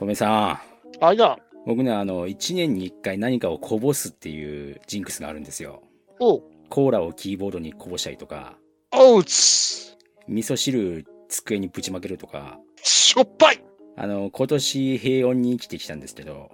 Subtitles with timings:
[0.00, 0.58] とめさ
[1.00, 1.04] ん。
[1.04, 1.38] あいだ。
[1.66, 5.82] 僕ね、あの、1年に1回何かをこぼすっていうジンクスがあるんですよ。
[6.18, 6.42] おう。
[6.70, 8.56] コーラをキーボードにこぼしたりとか、
[8.94, 9.98] おうつ。
[10.26, 13.62] 味噌汁机にぶちまけるとか、しょっぱい。
[13.98, 16.50] あの、今年平穏に生きてきたんですけど、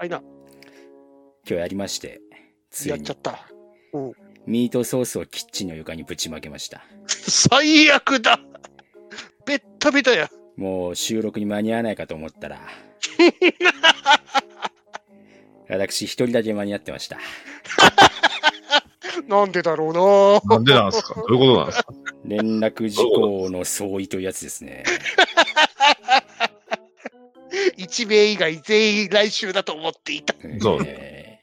[0.00, 0.22] あいだ。
[0.22, 0.28] 今
[1.44, 2.22] 日やりまして、
[2.70, 3.38] ついにやっちゃった。
[3.92, 4.12] うん。
[4.46, 6.82] ミートソースをキッチンの床にぶちまけました。
[7.06, 8.40] 最悪だ。
[9.44, 10.30] べったべたや。
[10.58, 12.58] もう収録に間に合わないかと思ったら、
[15.70, 17.18] 私一人だけ間に合ってました。
[19.28, 19.92] なんでだろう
[20.48, 20.56] な。
[20.56, 21.14] なんでなんですか？
[21.14, 21.92] どういうことなんですか？
[22.24, 24.82] 連絡事項の相違というやつですね。
[27.76, 30.34] 一名以外全員来週だと思っていた。
[30.60, 31.38] そうえ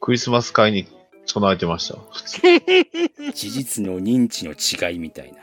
[0.00, 0.86] クリスマス会に
[1.26, 1.94] 備えてました。
[1.94, 5.38] ー事実の認知の違いみたいな、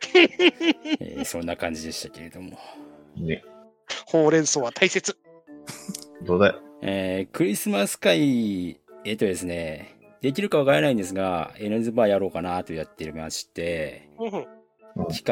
[1.00, 2.58] えーそんな感じでしたけれども。
[3.16, 3.42] ね。
[4.06, 5.16] ほうれん草は大切。
[6.22, 6.60] どうだよ。
[6.82, 14.08] えークリスマス会、えっ、とですね、できるかわからないんですが、N ズバーやろうかなとやってまして。
[15.12, 15.24] 企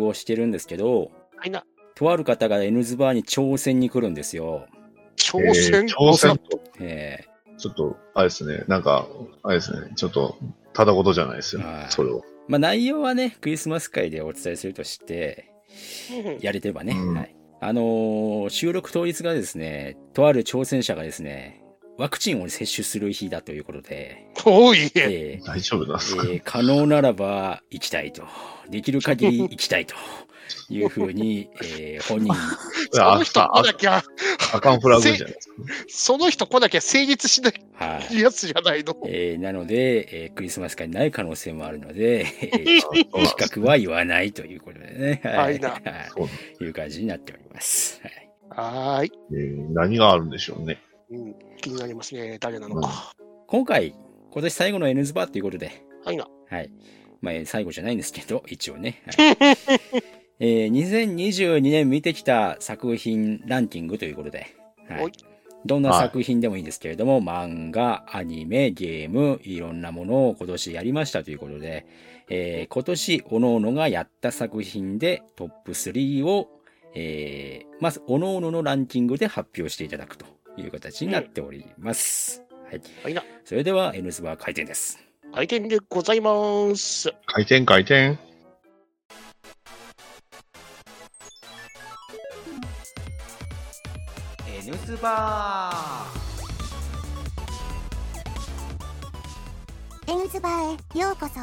[0.00, 1.64] 画をしてるんですけど、あいな。
[1.94, 4.66] とある方が N ズバーに挑戦に来るんですよ。
[5.16, 5.84] 挑戦？
[5.84, 7.24] えー挑戦と、え
[7.58, 8.64] ちょっと、あれですね。
[8.68, 9.06] なんか、
[9.42, 9.92] あれですね。
[9.94, 10.36] ちょっと、
[10.72, 11.82] ただことじゃないですよは。
[11.82, 12.24] いそれを。
[12.50, 15.50] ーまあ内容はね、クリスマス会でお伝えするとして、
[16.40, 16.92] やれてればね。
[16.92, 17.34] うんはい。
[17.62, 21.62] あのー収録当日がですね、とある挑戦者がですね、
[21.98, 24.90] ワクチンを接種する日だということで、おいえ。
[24.94, 28.24] えー大丈夫なんですか、えー可能ならば行きたいと。
[28.70, 29.94] できる限り行きたいと
[30.68, 32.34] いうふうに、えー本人、
[32.92, 34.02] その人来なきゃ、
[34.54, 35.54] アカンフラグじゃないですか。
[35.88, 38.20] その人来なきゃ成立しないはい。
[38.20, 38.96] やつじゃないの。
[39.06, 45.20] えーなので、えークリスマス会にない可能性もあるので、えー は言わないということでね。
[45.24, 45.78] はいなは
[46.60, 48.00] いいう感じになっております。
[48.02, 49.12] はいはーい。
[49.32, 50.82] えー何があるんでしょうね。
[51.10, 52.38] うん、気になりますね。
[52.40, 53.12] 誰なのか。
[53.46, 53.94] 今回、
[54.30, 55.70] 今年最後の N ズバーということで、
[56.04, 56.26] はいな。
[56.48, 56.70] はい。
[57.20, 59.02] まあ、えー最後じゃないんですけど、一応ね。
[59.06, 59.36] はい
[60.40, 64.46] えー2022年見てきた作品ランキングということで、
[64.88, 65.12] はいはい
[65.66, 71.86] どんな作品でもいいんですけれども、漫画、アニメ、ゲーム、いろんなものを今年やりましたということで、
[72.30, 76.48] えー今年、各々がやった作品でトップ3を、
[76.94, 80.24] えーまず、各々のランキングで発表していただくと
[80.56, 82.42] いう形になっております。
[82.70, 82.82] はい。
[83.02, 83.22] はいな。
[83.44, 84.98] それでは、N スバー開店です。
[85.34, 87.12] 開店でございます。
[87.26, 88.29] 回転回転。
[95.00, 96.06] N スバ
[100.06, 101.40] N ズバーへようこそ。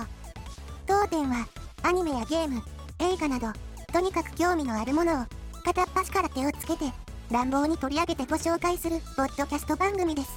[0.85, 1.47] 当店は
[1.81, 2.61] アニメやゲーム
[2.99, 3.47] 映画など
[3.91, 5.25] とにかく興味のあるものを
[5.65, 6.93] 片っ端から手をつけて
[7.31, 10.29] 乱暴に取り上げてご紹介するポッドキャスト番組です。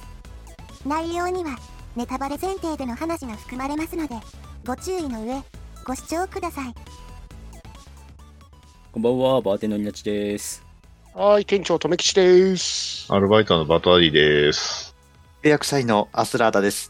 [0.87, 1.59] 内容には
[1.95, 4.15] ネタバレ前提での話が含まれますので
[4.65, 5.43] ご注意の上
[5.85, 6.73] ご視聴ください。
[8.91, 10.70] こんばんは、バーテンのニナチです。
[11.13, 13.05] はい、店長、とめきちです。
[13.11, 14.95] アルバイトのバトアリーです。
[15.43, 16.89] 契約社員のアスラーダです。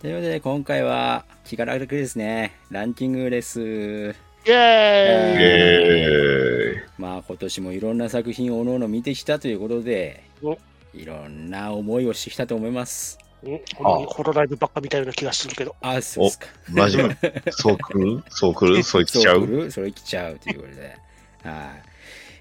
[0.00, 2.58] ということで、今回は気が楽ですね。
[2.70, 3.60] ランキングです。
[3.60, 4.14] イェーイ、
[4.48, 10.56] えー、まあ、今年もいろんな作品をおのおの見てきたということでお、
[10.94, 13.18] いろんな思いをしてきたと思います。
[13.42, 15.76] うんホロホロライブばっか見たような気がするけど。
[15.82, 16.46] あ、そうですか。
[16.70, 16.96] マジ
[17.50, 18.24] そう来る？
[18.30, 18.82] そう来る？
[18.82, 19.70] そう来ちゃそう来うる？
[19.70, 20.96] それ来ちゃうということで。
[21.42, 21.54] はい。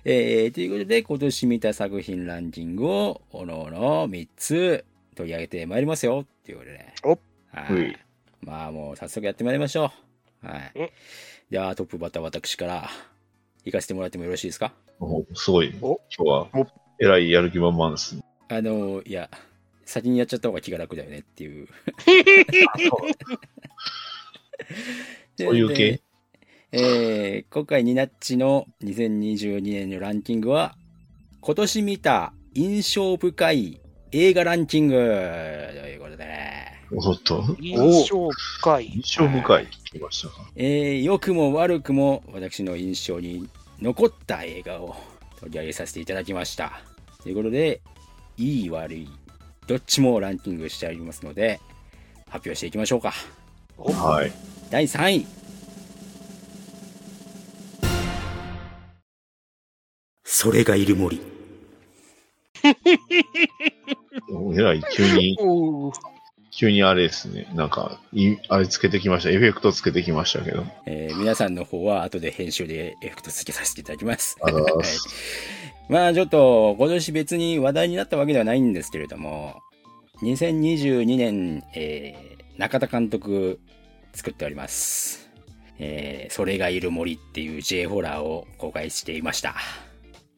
[0.05, 4.83] えー、ということで、今年見た作品ランキングを、おのおの3つ
[5.15, 6.25] 取り上げてまいりますよ。
[6.43, 6.93] ということで。
[7.03, 7.17] おは
[7.73, 7.95] ういい。
[8.41, 9.93] まあ、もう早速やってまいりましょ
[10.43, 10.47] う。
[10.47, 10.89] はいうん。
[11.49, 12.89] では、トップバッター私から
[13.63, 14.73] 行かせてもらってもよろしいですか？
[14.99, 15.73] おすごい。
[15.81, 16.67] お今日はお、
[16.99, 18.23] えらいやる気満々ですね。
[18.49, 19.29] あの、いや、
[19.85, 21.67] 先にやっちゃった方が気が楽だよねっていう。
[25.39, 25.91] そういう系？
[25.93, 26.01] で
[26.75, 30.73] えー今回ニナッチの2022年のランキングは、
[31.39, 33.79] 今年見た印象深い
[34.11, 34.99] 映画ランキングと
[35.87, 38.87] いうことでね、おっと、印象深い。
[38.87, 39.67] 印象深い。
[39.67, 40.49] 聞きましたか？
[40.55, 43.47] えー良くも悪くも私の印象に
[43.79, 44.95] 残った映画を
[45.41, 46.81] 取り上げさせていただきました。
[47.21, 47.81] ということで、
[48.37, 49.07] いい悪い、
[49.67, 51.59] どっちもランキングしてありますので、
[52.29, 53.13] 発表していきましょうか。
[53.77, 54.31] はい。
[54.71, 55.42] 第3位。
[60.33, 61.21] それがいる森。
[62.63, 62.73] え
[64.63, 65.37] らい、急に、
[66.49, 67.47] 急にあれですね。
[67.53, 69.29] なんか、いあれつけてきました。
[69.29, 70.65] エフェクトつけてきましたけど。
[70.87, 74.35] えー皆さんの方は後で編集でエフェクトつけさせていただきます。
[74.41, 74.85] あらはい
[75.87, 79.61] まあちょっと今年別に話題になったわけではないんですけれども、
[80.23, 83.59] 2022年、えー、中田監督
[84.13, 85.29] 作っております。
[85.77, 89.53] えー、それがいる森っていう J ホラーを公開していました。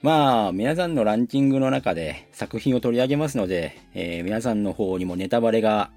[0.06, 5.90] まあ、皆さんのランキングの中で作品を取り上げますので、えー皆さんの方にもネタバレが、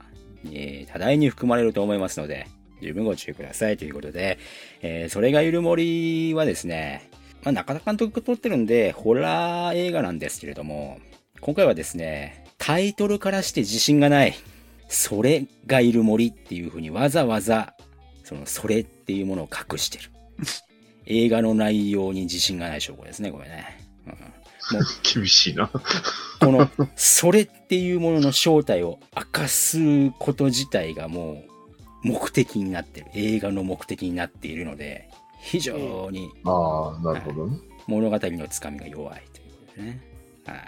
[0.47, 2.47] えー多大に含まれると思いますので、
[2.81, 4.39] 十分ご注意くださいということで、
[4.81, 7.11] えーそれがいる森はですね、
[7.45, 11.01] まあ、中田監督が撮ってるんで、ホラー映画なんですけれども、
[11.43, 14.35] 今回はですね、タイトルからして自信がない、
[14.89, 17.75] それがいる森っていう風にわざわざ、
[18.25, 20.11] その、それっていうものを隠してる。
[21.05, 23.78] 映画の内容に自信がない証拠ですね、これね。
[24.73, 25.71] う ん厳しいな。
[26.41, 31.45] この、それっていうものの正体を明かすこと自体がも
[32.05, 33.07] う目的になってる。
[33.15, 35.09] 映画の目的になっているので、
[35.41, 37.59] 非常にああ、なるほどね。
[37.87, 40.01] 物語のつかみが弱いということでね。
[40.45, 40.59] はい。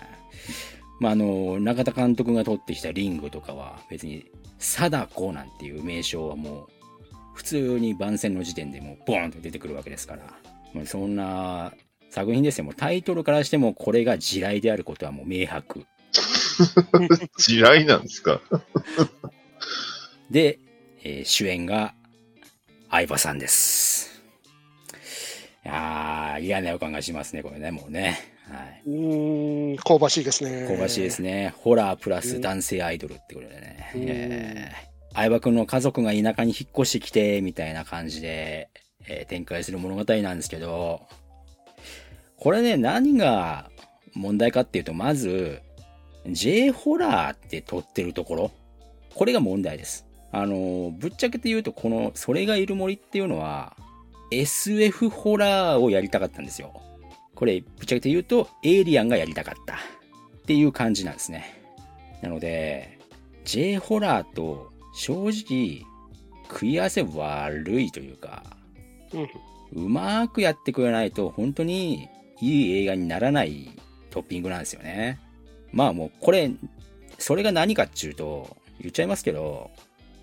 [1.01, 4.27] まあ、あの、中田監督が撮ってきたリングとかは別に、
[4.59, 6.69] 貞子なんていう名称はもう、
[7.35, 10.23] 普通に番宣の時点でもうボーンと出てくるわけですから、
[10.75, 11.73] まあ、そんな
[12.11, 12.65] 作品ですよ。
[12.65, 15.87] もうタイトルからしてもこれが地雷であることはもう明白。
[17.39, 18.41] 地雷なんですか？
[20.31, 20.59] で、
[21.03, 21.95] えー主演が
[22.91, 24.23] 相葉さんです。
[25.65, 28.19] いやー、嫌な予感がしますね、これね、もうね。
[28.49, 28.83] はい。
[28.87, 30.67] うーん、香ばしいですね。
[30.67, 31.55] 香ばしいですね。
[31.59, 33.91] ホラープラス男性アイドルってことでね。
[33.95, 38.71] うんえー相葉くんの家族が田舎に引っ越してきて、みたいな感じで、
[39.09, 41.03] えー展開する物語なんですけど、
[42.41, 43.71] これね、何が
[44.15, 45.61] 問題かっていうと、まず、
[46.27, 48.51] J ホラーって撮ってるところ、
[49.15, 50.07] これが問題です。
[50.33, 53.77] あの、ぶっちゃけて言うと、この、それがいる森っていうのは、
[54.31, 56.81] SF ホラーをやりたかったんですよ。
[57.35, 59.75] これ、ぶっちゃけて言うと、エイリアンがやりたかった。
[59.75, 61.63] っていう感じなんですね。
[62.23, 62.99] なので、
[63.45, 65.85] J ホラーと正直、
[66.49, 68.45] 食い合わせ悪いというか、
[69.13, 69.29] うん
[69.73, 72.09] うまくやってくれないと本当に
[72.41, 73.71] いい映画にならない
[74.11, 75.21] トッピングなんですよね。
[75.73, 76.51] まあもうこれ、
[77.19, 79.71] それが何かっていうと、言っちゃいますけど、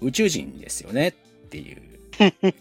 [0.02, 1.12] 宇宙人ですよねっ
[1.50, 1.82] ていう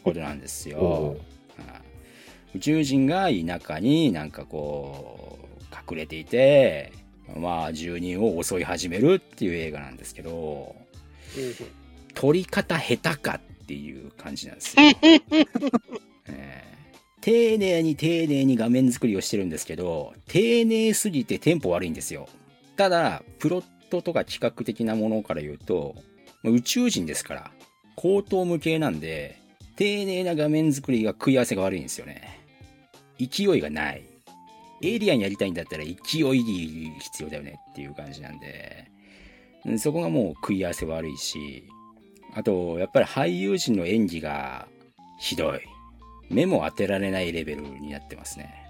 [0.04, 1.16] ことなんですよ。
[2.54, 6.92] 宇宙人が田舎になんかこう、隠れていて、
[7.36, 10.76] まあ住人を襲い始めるっていう映画なんですけど、
[12.14, 14.82] 撮り方下手かっていう感じなんですよ。
[16.28, 16.75] えー
[17.26, 22.28] 丁寧に丁寧に画面作りをしてるんですけど、丁寧すぎてテンポ悪いんですよ。
[22.76, 25.96] ただ、プロットとか企画的なものから言うと、
[26.44, 27.50] 宇宙人ですから、
[27.96, 29.40] 高等無形なんで、
[29.74, 32.46] 丁寧な画面作りが食い合わせが悪いんですよね。
[33.18, 34.04] 勢いがない。
[34.84, 38.88] エイリアンやりたいんだったら勢い必要だよねっていう感じなんで、
[39.78, 41.64] そこがもう食い合わせ悪いし、
[42.36, 44.68] あと、やっぱり俳優陣の演技が
[45.18, 45.75] ひどい。
[46.30, 48.66] 目も当てられないレベルになってますね。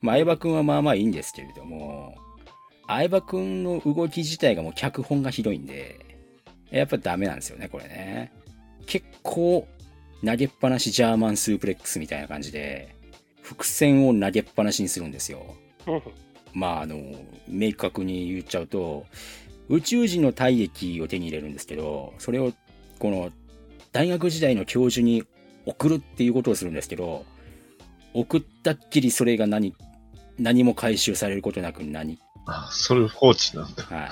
[0.00, 2.14] まあ、相葉くんはまあまあいいんですけれども、
[2.86, 6.18] 相葉くんの動き自体がもう脚本がひどいんで、
[6.70, 8.32] やっぱダメなんですよね、これね。
[8.86, 9.66] 結構、
[10.24, 12.94] 投げっぱなしジャーマンスープレックスみたいな感じで、
[13.42, 15.56] 伏線を投げっぱなしにするんですよ。
[15.86, 16.02] うん
[16.52, 16.96] まあ、あの、
[17.46, 19.06] 明確に言っちゃうと、
[19.68, 22.52] 宇宙人の体液を手に入れるんですけど、それを、
[22.98, 23.30] この、
[23.92, 25.24] 大学時代の教授に
[25.68, 27.24] 送るっていうことをするんですけど、
[28.14, 29.74] 送ったっきりそれが何、
[30.38, 33.84] 何も回収されることなく何、あ、それ放置なんだ。
[33.84, 34.10] はい。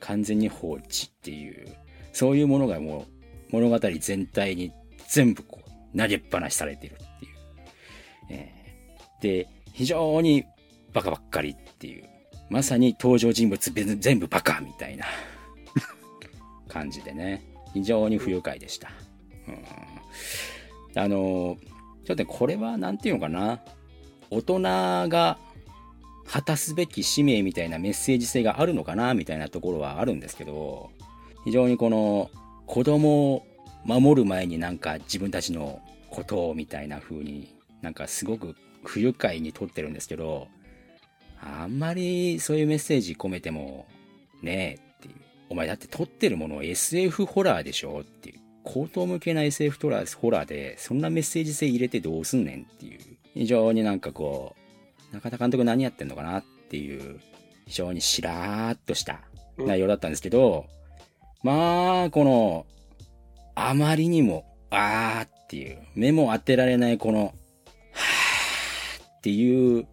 [0.00, 1.76] 完全に放置っていう、
[2.12, 3.06] そういうものがも
[3.50, 4.72] う、物語全体に
[5.08, 5.60] 全部こ
[5.94, 7.32] う、投げっぱなしされてるっていう。
[8.30, 8.58] えー
[9.20, 10.44] で、非常に
[10.92, 12.04] バカばっかりっていう、
[12.50, 15.06] まさに登場人物全全部バカみたいな
[16.68, 17.42] 感じでね、
[17.74, 18.90] 非常に不愉快でした。
[19.48, 19.64] うん、
[20.98, 21.56] あの、
[22.04, 23.60] ちょっとね、これはなんていうのかな、
[24.30, 24.60] 大人
[25.08, 25.38] が
[26.26, 30.90] 果たすべき使命みたいなメッセージ性があるのかなみたいなところはあるんですけど、
[31.44, 32.30] 非常にこの
[32.66, 33.46] 子供を
[33.84, 40.48] 守る前になんか自分たちのことをみたいな風になんかすごく不愉快に撮ってるんですけど、
[41.40, 43.86] あんまりそういうメッセージ込めても
[44.42, 45.14] ねえっていう。
[45.50, 48.37] お前だって撮ってるもの SF ホラーでしょっていう。
[48.64, 53.00] 高等向けな SF ホラーホラーでそんなメッセージ性入れてどうすんねんっていう。
[53.34, 54.56] 非常になんかこ
[55.12, 57.20] う、中田監督何やってんのかなっていう、
[57.66, 59.20] 非常にしらーっとした
[59.58, 60.66] 内容だったんですけど、
[61.42, 62.66] まあ、この、
[63.54, 69.86] あまりにも、あーっていう、目も当てられないこの、はーっていう、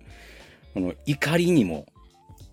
[0.73, 1.85] この怒りにも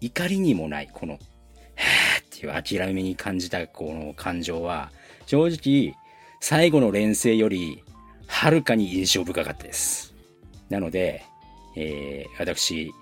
[0.02, 4.90] 怒りにもない、この、はぁっていう諦めに感じたこの感情は、
[5.26, 5.94] 正直、
[6.42, 7.84] 最後の連成より、
[8.26, 10.12] はるかに印象深かったです。
[10.70, 11.24] なので、
[11.76, 12.92] えー、私、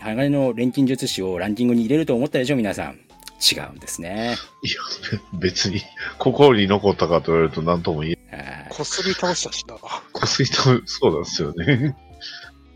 [0.00, 2.98] 鋼の錬金術師をランキングに入れると思ったでしょ、皆さん。
[3.40, 4.34] 違うんですね。
[4.64, 5.80] いや、別に、
[6.18, 9.76] 心に残ったかと言われると何とも言えはいこすり倒したしな。
[10.12, 11.96] こすりと、そうなんですよね。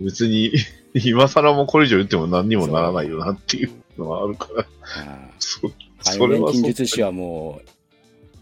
[0.00, 0.52] 別に、
[0.94, 5.60] 今更もこれ以上言っても何にもならないよなっていうのはあるから、はいそ
[6.06, 7.71] あの錬それはそう金術師はもう、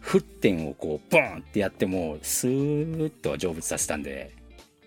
[0.03, 4.35] 沸点をこう、ボーンってやっても、スーッと成仏させたんで、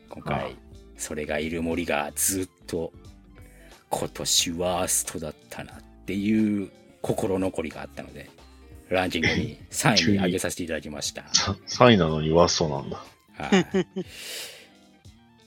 [0.10, 0.55] 今回、
[0.98, 2.91] それがいる森がずっと、
[3.89, 8.29] 今年ワーストだったなっていう心残りがあったので、
[8.89, 11.24] ランキングに3位に上げさせていただきました。
[11.34, 13.03] さ3位なのにワーストなんだ。
[13.34, 13.65] はい。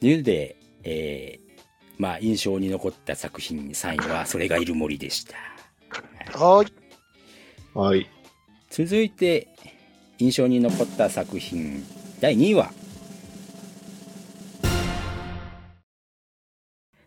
[0.00, 1.62] というので、えー、
[1.98, 5.36] まあ、印象に残った作品3位は、それがいる森でした。
[6.38, 6.72] はーい。
[7.74, 8.08] はい。
[8.76, 9.48] 続いて
[10.18, 11.82] 印象に残った作品
[12.20, 12.70] 第2位は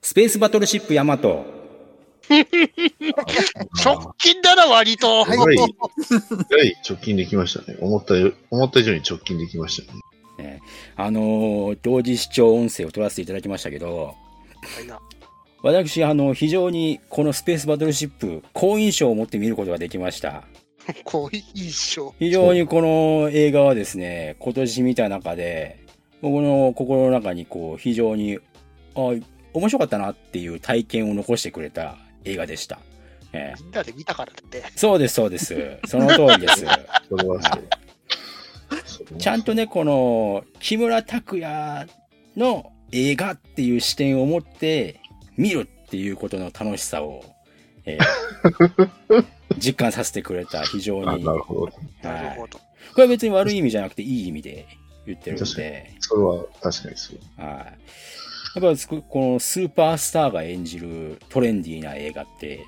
[0.02, 1.46] スペースバトルシップヤマト
[3.84, 5.24] 直近だな、割と。
[5.24, 5.58] はい
[6.88, 7.78] 直近できましたね。
[7.80, 9.94] 思ったよ、思った以上に直近できました
[10.42, 10.62] ね。
[10.96, 14.16] あのー同時視聴音声を取らせていただきましたけど
[15.62, 20.46] 私あの非常にこのスペースバトルシップ好印象を持って見ることができました
[21.04, 22.14] こういう印象。
[22.20, 25.80] 非常にこの映画はですね今年見た中で
[26.22, 28.40] 僕の心の中にこう非常に
[28.96, 29.14] あ
[29.54, 32.80] 面白かったなっていう体験を残してくれた映画でした、
[33.34, 34.64] ええみんなで見たからだって。
[34.76, 35.56] そうですそうです
[35.88, 36.66] その通りです。
[39.18, 41.88] ちゃんとねこの木村拓哉
[42.36, 45.00] の映画っていう視点を持って
[45.38, 47.24] 見るっていうことの楽しさを、
[47.86, 49.26] えー
[49.60, 51.62] 実感させてくれた非常あ、になるほど。
[51.62, 52.38] はい。
[52.38, 54.68] これは別に悪い意味じゃなくていい意味で
[55.06, 55.46] 言ってるんで、
[56.00, 57.42] それは確かにそう。
[57.42, 58.62] はい。
[58.62, 62.66] やっぱこのスーパースターが演じるトレンディーな映画って、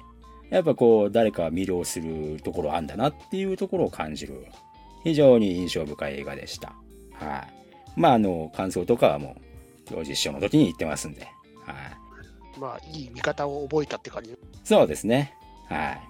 [0.49, 4.45] やっぱこう誰か魅了するところあんだなっていうところを感じる、
[5.03, 6.73] 非常に印象深い映画でした。
[7.13, 7.99] はい。
[7.99, 9.37] まああの、感想とかはも
[9.87, 11.21] う、教実証の時に言ってますんで、
[11.65, 12.59] はい。
[12.59, 14.37] まあ、いい見方を覚えたって感じ。
[14.63, 15.33] そうですね。
[15.67, 16.01] はい。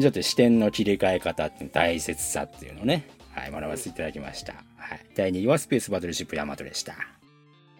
[0.00, 4.54] ちょっと視点の切り替え方っていう大切さっていうのをね、はい、学ばせていただきました。
[4.76, 5.00] はい。
[5.14, 6.94] 第2位はスペースバトルシップヤマトでした。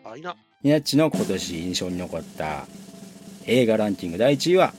[0.04, 0.36] はいな。
[0.62, 2.66] ニナッチの今年印象に残った
[3.46, 4.72] 映画ランキング第1位は、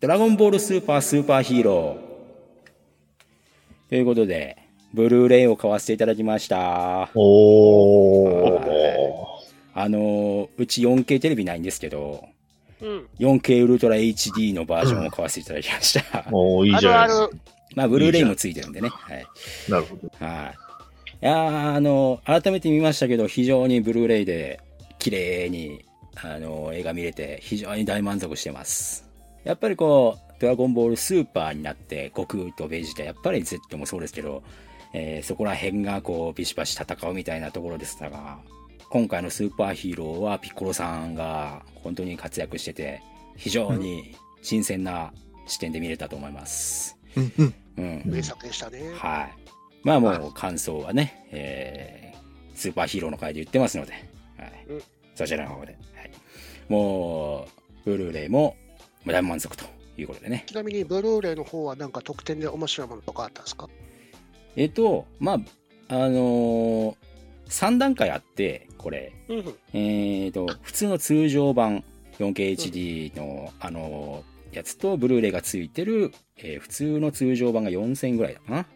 [0.00, 3.88] ドラゴンボールスーパースーパーヒーロー。
[3.88, 4.58] ということで、
[4.92, 7.10] ブルーレイを買わせていただきました。
[7.14, 9.14] おー。
[9.74, 12.28] あのー、うち 4K テレビないんですけど、
[12.82, 13.08] うん。
[13.18, 16.26] 4K ウルトラ HD のバージョンを買わせていただきました。
[16.32, 17.26] おー、いいじゃないですか。
[17.28, 17.40] る。
[17.76, 18.88] まあ、ブルーレイもついてるんでね。
[18.88, 19.26] はい。
[19.68, 20.10] なるほど。
[20.24, 20.54] はい。
[21.22, 24.60] いやーあの、改めて見ましたけど、非常にブルーレイで
[24.98, 25.84] 綺麗に、
[26.16, 29.08] あの、映画見れて、非常に大満足してます。
[29.44, 34.42] やっぱりこう、ドラゴンボールスーパーになって、悟空とベジータ、やっぱり Z もそうですけど、
[34.92, 38.38] えーそこら辺がこう、ビシバシ戦うみたいなところでしたが、
[38.94, 43.02] 今回のスーパーヒーローはピッコロさんが本当に活躍してて、
[43.34, 45.12] 非常に新鮮な
[45.48, 46.96] 視点で見れたと思います。
[47.16, 47.54] うんうん。
[47.76, 48.02] うん。
[48.04, 48.92] 名作でしたね。
[48.94, 49.34] はい。
[49.82, 54.82] まあもう感想はね、えー、スーパーヒーローの回で言ってますので、はいうん
[55.16, 56.10] そちらの方で、はい、
[56.68, 57.48] も
[57.86, 58.56] う、ブルーレイも
[59.04, 59.64] 大満足と
[59.98, 60.44] いうことでね。
[60.46, 63.68] ちなみに、ブルーレイの方はなんか特典で面白いものとかあったんですか？
[64.54, 65.36] えっと、まあ、
[65.88, 66.96] あのー、
[67.54, 69.54] 3段階あって、これ、うん。
[69.72, 71.84] えっと、普通の通常版
[72.18, 78.66] 4KHD の、あのーやつと、ブルーレイがついてる、えー普通の通常版が4000円ぐらいだかな。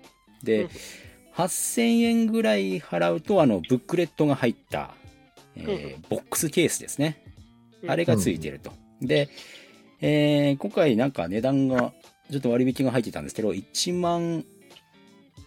[0.43, 0.69] で、うん
[1.35, 4.95] 8000円ぐらい払うと、あの、ブックレットが入った、
[5.55, 7.23] えーボックスケースですね。
[7.83, 8.73] うんあれがついてると。
[9.01, 9.29] で、
[10.01, 11.93] えー今回なんか値段が、
[12.31, 14.45] ちょっと割引が入ってたんですけど、1万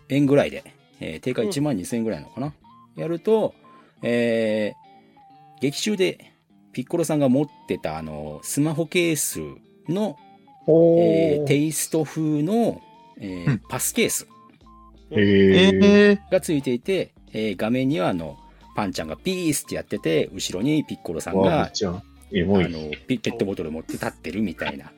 [0.10, 0.64] 円ぐらいで、
[1.02, 2.54] えー定価1万2000円ぐらいなのかな。
[2.96, 3.54] やると、
[4.02, 4.82] えー
[5.62, 6.34] 劇中で
[6.74, 9.42] ピッコロさんが持ってたあの、スマホケース
[9.88, 10.18] の。
[10.68, 12.82] えーテイスト風の、
[13.20, 14.28] えーうんパスケース
[15.12, 15.20] えー。
[15.20, 18.38] えー、がついていて、えー画面にはあの、
[18.76, 21.72] パンちゃんがピースってやってて、後ろにピッコロさんがあ。
[22.70, 24.92] の、ピペットボトル持って立ってるみたいな。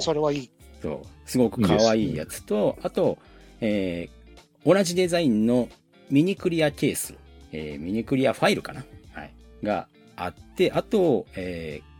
[0.00, 0.50] それはいい。
[0.82, 3.18] そう、すごく可愛いやつと、あと、
[3.60, 4.24] えー
[4.66, 5.68] 同じデザインの
[6.10, 7.14] ミニクリアケース、
[7.56, 8.84] えーミニクリアファイルかな？
[9.12, 9.30] はい。
[9.62, 11.94] があって、あと、えー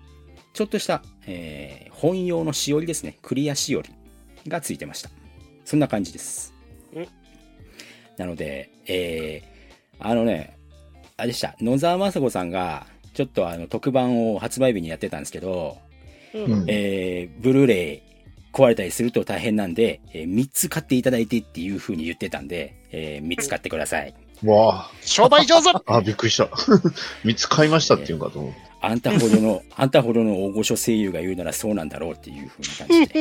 [0.53, 3.19] ちょっとした、えー本用のしおりですね。
[3.23, 3.89] クリアしおり
[4.49, 5.11] がついてました。
[5.65, 6.53] そんな感じです
[6.95, 7.07] うん。
[8.17, 9.55] なので、えー
[10.01, 10.57] あのね、
[11.17, 11.57] あれでした。
[11.61, 15.79] 野沢雅子さんが、ちょっとあの特番を発売日にやってたんですけど、
[16.35, 18.03] うんうんえーブルーレイ
[18.53, 24.15] 壊れたりすると大変なんで、え3つ買っていただいてっていう風に言ってたんで、え3つ買ってください。
[24.45, 26.49] わ商売上手あ、あ、びっくりした。
[27.25, 28.53] 三つ買いましたっていうのかと思う。
[28.87, 33.21] あんたほどの、 あんたほどの大御所声優が言うならそうなんだろうっていう風な感じで。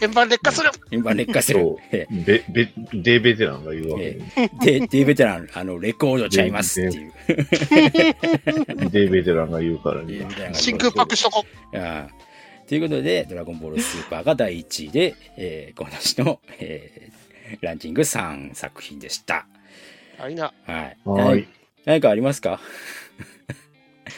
[0.00, 1.78] 円盤劣化する円盤劣化するそ。
[1.92, 4.18] えベ、ベ、デーベテランが言うわけ
[4.62, 4.80] で。
[4.80, 7.12] で、デイベテラン、あの、レコードちゃいますっていう。
[7.28, 10.18] デーベテランが言うからには。
[10.18, 12.10] デイベテランが真空パックしとこああ
[12.66, 17.19] ということで、ドラゴンボールスーパーが第1位で、えー、今年の、えー
[17.60, 19.46] ランキング3作品でした。
[20.18, 20.22] う。
[20.22, 20.52] はいな。
[20.66, 20.96] はい。
[21.04, 21.48] はい。
[21.84, 22.60] 何かありますか？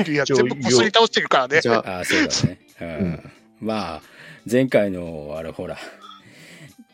[0.09, 1.61] いや、全部こすり倒してるからね。
[1.61, 2.59] じゃあ、ああ、そうだね。
[2.81, 3.33] うん。
[3.61, 4.03] まあ、
[4.51, 5.77] 前回の、あれほら、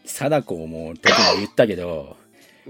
[0.05, 2.17] 貞子も時も言ったけど、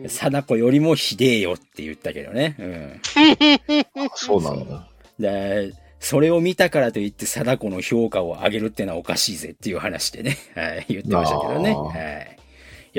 [0.06, 2.56] 貞子よりもひでえよって言ったけどね。
[2.58, 3.00] うん。
[4.14, 4.88] そうなんだ。
[5.18, 11.74] で、それを見たからといって貞子の評価を上げるってのはおかしいぜっていう話でね、はい、言ってましたけどね。
[11.74, 12.37] はい。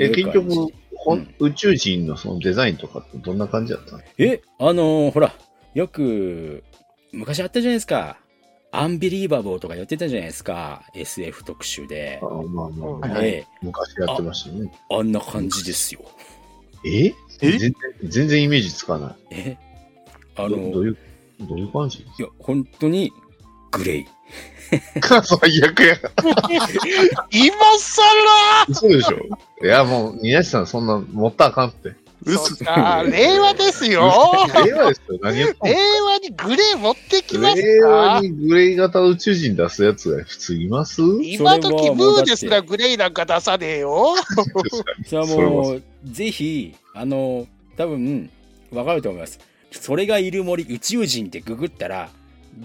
[0.04, 0.48] え、結局
[1.06, 4.02] うんん宇宙人のそのデザインとかってどんな感じだったの？
[4.18, 5.34] え、あのーほら、
[5.74, 6.62] よく、
[7.12, 8.18] 昔あったじゃないですか。
[8.72, 10.82] アンビリーバボーとかやってたじゃないですか。
[10.94, 12.26] SF 特集であ。
[12.26, 14.72] まあまあ、はいええ昔やってましたね。
[14.90, 16.02] あんな感じですよ。
[16.84, 17.06] え？
[17.06, 17.14] え？
[17.40, 19.16] 全然、全然イメージつかない。
[19.32, 19.56] え？
[20.36, 20.96] あどの、どういう、
[21.40, 23.10] どういう感じいや、本当に、
[23.70, 24.06] グレイ。
[24.70, 25.96] 最悪や。
[27.30, 28.66] 今更！
[28.68, 29.64] 嘘でしょ？
[29.64, 31.94] いや、もう、宮地さんそんな持ったらあかんって。
[32.26, 34.12] そうか令和ですよ。
[34.64, 41.00] 令和ですよ、何言って令和にグレー持ってきます令和かにグレイ型宇宙人出すやつが普通います？
[41.22, 44.16] 今時ムーですらグレーなんか出さねえよ。
[45.06, 47.46] それはそれもう、ぜひ、あの、
[47.78, 48.28] 多分、
[48.70, 49.40] わかると思います。
[49.72, 52.10] それがいる森宇宙人ってググったら、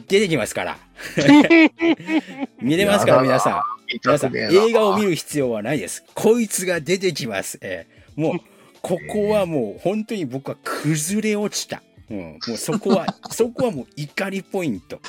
[0.07, 0.77] 出てきますから。
[2.61, 3.61] 見れますから、皆さん。
[4.03, 6.03] 皆さん、映画を見る必要はないです。
[6.13, 7.57] こいつが出てきます。
[7.61, 8.39] えーもう、
[8.81, 11.83] ここはもう、本当に僕は崩れ落ちた。
[12.09, 12.17] うん、
[12.47, 14.99] もうそこは、 そこはもう怒りポイント。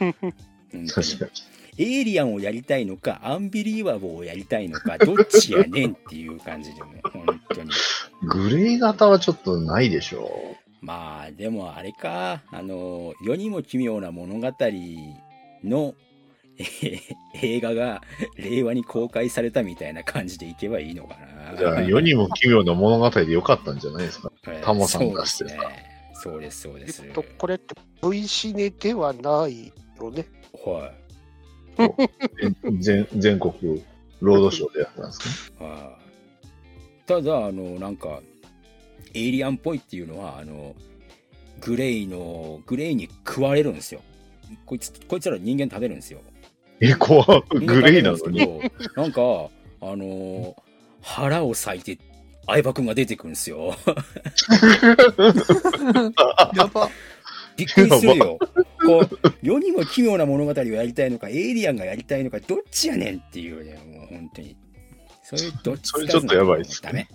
[1.78, 7.70] エイリアンをやりたいのか、アンビリーバボーをやりたいのか、どっちやねんっていう感じでね、本当に。
[8.22, 14.52] グレイ型はちょっとないでしょまあ、でもあれか、あの、世にも奇妙な物語
[15.64, 15.94] の、
[16.58, 17.00] えー
[17.42, 18.00] 映画が
[18.38, 21.16] 令和に公開されたみたいな感じでいけばいいのか
[21.52, 21.54] な。
[21.58, 24.32] じゃあ、世にも奇妙な物語でよかったんじゃないですか？
[24.46, 25.56] えータモさん出してさ
[26.14, 26.72] そうですね。
[26.72, 27.02] そうです、そうです。
[27.04, 27.74] えっと、これって
[28.08, 29.70] V シネではない
[30.00, 30.26] よね。
[30.64, 30.92] は
[31.78, 32.78] い。
[32.80, 33.52] 全全国
[34.22, 35.98] ロードショーでやったんですかは
[37.04, 38.20] いただあのなんか
[39.16, 40.74] エイリアンっぽいっていうのはあの
[41.60, 44.02] グレイのグレイに食われるんですよ。
[44.66, 46.20] こいつこいつら人間食べるんですよ。
[46.80, 47.42] え、怖っ。
[47.48, 48.70] グレイなのに。
[48.94, 49.22] なんか
[49.80, 50.54] あの
[51.00, 51.98] 腹を裂いて
[52.46, 53.74] 相葉君が出てくるんですよ。
[56.54, 56.90] やば。
[57.56, 58.38] びっくりするよ。
[58.84, 59.08] こう
[59.42, 64.56] 世にも奇妙な物語をやりたいのかエイリアンがやりたいのかどっちやねんっていうねもう本当に。
[65.22, 66.88] それどっちつかずなそれちょっとやばいっすね。
[66.88, 67.08] ダメ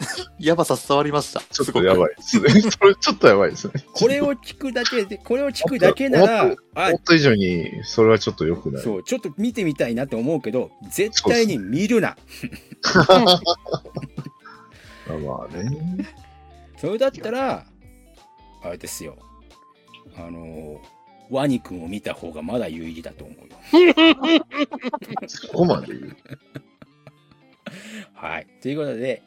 [0.38, 1.40] やばさ伝わりました。
[1.40, 2.48] ちょっとやばいですね。
[2.70, 3.72] それちょっとやばいですね。
[3.92, 8.82] これを聞くだけで、これを聞くだけならもっ、あ思、った以上に、それはちょっと良くない。
[8.82, 12.16] そう、ちょっと見てみたいなって思うけど、絶対に見るな。
[12.96, 13.40] あ
[15.12, 16.06] まあね。
[16.78, 17.66] それだったら、
[18.62, 19.18] あれですよ。
[20.16, 20.80] あの、
[21.30, 23.56] ワニ君を見た方がまだ有意義だと思うよ。
[25.26, 26.16] そこまで言う。
[28.14, 28.46] はい。
[28.60, 29.22] ということで、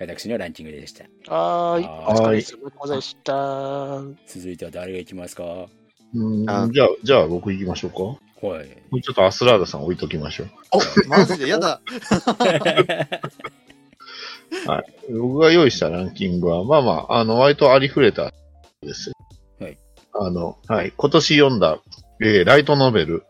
[0.00, 1.04] 私のランキングでした。
[1.32, 1.84] はーい。
[1.84, 4.00] はお疲れ様でございました。
[4.26, 5.42] 続いては誰が行きますか？
[5.44, 5.66] は
[6.14, 7.96] うんあじゃあ、じゃあ僕行きましょうか。
[8.40, 8.60] こい。
[8.60, 8.66] れ
[9.02, 10.48] ちょっとアスラーダさん置いときましょう。
[10.72, 11.48] お、マジで？
[11.48, 11.80] やだ。
[15.12, 18.32] 僕が用意したランキングは、まあまあ、あの、割とありふれた
[18.82, 19.14] ですよ。
[19.60, 19.78] はい。
[20.14, 20.92] あの、はい。
[20.96, 21.78] 今年読んだ、
[22.22, 23.22] えーライトノベル、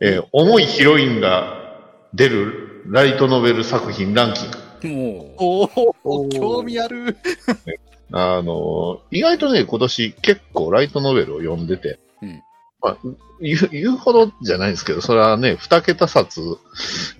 [0.00, 1.80] えー重いヒロインが
[2.14, 4.58] 出るライトノベル作品ランキング。
[4.88, 7.16] もおおお、ー興味ある。
[8.12, 12.42] あの、意外とね、今年結構ライトノベルを読んでて、うん
[12.82, 12.96] まあ、
[13.40, 16.40] 言う言うほどじゃないんですけど、それはね、二桁冊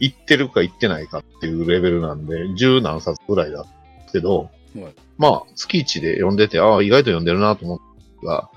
[0.01, 3.67] いってるかいってないかっていうレベルなんで、十何冊ぐらいだ
[4.13, 4.95] けど、う、はい。
[5.19, 7.79] まあ、月一で読んでて、ああ、意外と読んでるなと思っ
[8.23, 8.51] たが、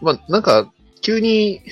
[0.00, 1.62] まあ、なんか、急に、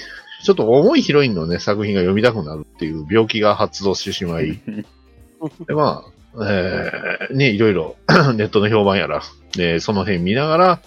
[0.42, 4.58] ちょっと重いヒロインのね、作品が読みたくなるっていう病気が発動してしまい、
[5.68, 7.96] で、まあ、えー、ね、いろいろ
[8.34, 9.22] ネットの評判やら、
[9.58, 10.80] えーその辺見ながら、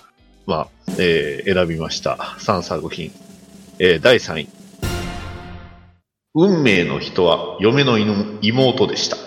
[0.45, 2.15] まあ、えー選びました。
[2.39, 3.11] 3作品。
[3.79, 4.49] えー第3位。
[6.35, 9.17] 運命の人は嫁の犬妹でした。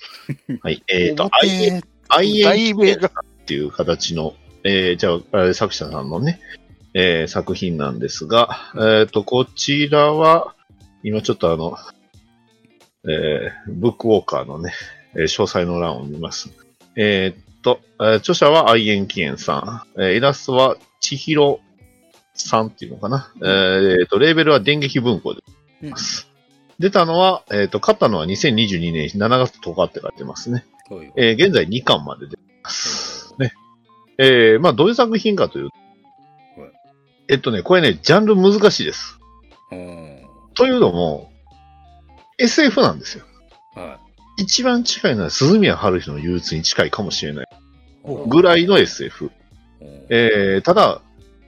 [0.62, 0.82] はい。
[0.88, 6.40] えっ、と、愛表愛題名がっていう形の、えーじゃあ、作者さんのね、
[6.94, 10.54] えー作品なんですが、えっ、と、こちらは、
[11.02, 11.76] 今ちょっとあの、
[13.04, 14.72] えーブックウォーカーのね、
[15.14, 16.50] えー詳細の欄を見ます。
[16.96, 21.60] えーっと、えー著者は愛縁起源さん、えーイラストは千尋
[22.34, 23.32] さんっていうのかな。
[23.40, 25.42] えーっと、レーベルは電撃文庫で
[25.80, 26.28] 出てます。
[26.78, 30.64] 出たのは、えーっと、勝ったのは2022年7月10日って書いてますね。
[31.16, 33.34] えー現在2巻まで出てます。
[33.38, 33.52] ね。
[34.18, 35.70] えーまあ、どういう作品かという
[36.56, 36.72] とはい、
[37.28, 39.18] えっとね、これね、ジャンル難しいです。
[39.70, 40.26] うん。
[40.54, 41.30] というのも、
[42.38, 43.24] SF なんですよ。
[43.74, 43.98] は
[44.40, 47.46] 一番近いのは鈴宮春日の憂鬱に近いかもしれない。
[47.46, 48.28] い。
[48.28, 49.26] ぐらいの SF。
[49.26, 49.30] うん
[50.08, 51.02] えー、ただ、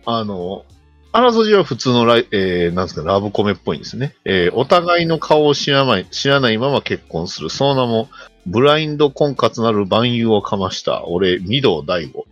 [0.07, 0.65] あの、
[1.11, 4.15] あらすじは普通のライ、えー、なんですか、ラブコメっぽいんですね。
[4.25, 7.51] えー、お互いの顔を知らない、知らないまま結婚する。
[7.51, 8.09] その名も、
[8.47, 12.27] ブラインド婚活なる万有をかました、俺、御堂大悟。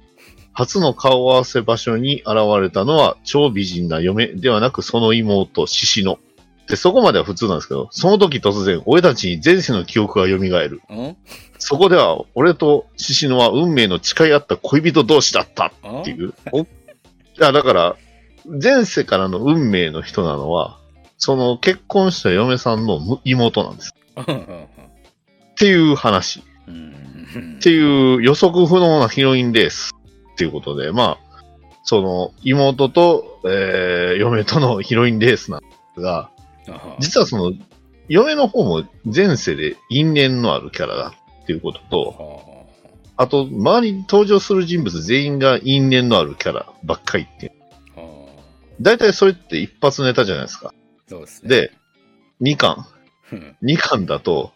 [0.52, 6.18] 初の顔合わせ場所に現れたのは、超美人な嫁ではなく、その妹、獅子の。
[6.70, 10.80] で、そこまでは普通なんですけど、その時突然、俺たちに前世の記憶が蘇る。
[10.88, 11.16] うん？
[11.58, 16.28] そこでは、俺と獅子のは運命の誓い合った恋人同士だったあっていう。
[16.28, 16.32] い
[17.38, 17.96] や、だから、
[18.46, 20.78] 前世からの運命の人なのは、
[21.18, 23.94] その結婚した嫁さんのむ妹なんです。
[24.16, 24.24] っ
[25.56, 26.42] ていう話。
[26.66, 26.94] うん
[27.58, 29.92] っていう予測不能なヒロインレース
[30.32, 31.42] っていうことで、まあ、
[31.84, 36.30] その妹と、えー、嫁とのヒロインレースなんですが、
[36.98, 37.52] 実はその、
[38.08, 42.66] 嫁の方も前世で因縁のあるキャラだっていうことと、
[43.16, 47.52] あと、周りに登場する人物全員が因縁のあるキャラばっかりっていう。
[48.80, 50.72] 大体それって一発ネタじゃないですか。
[51.06, 51.48] そうですね。
[51.48, 51.72] で、
[52.40, 52.86] 2巻。
[53.32, 54.52] うん、2巻だと、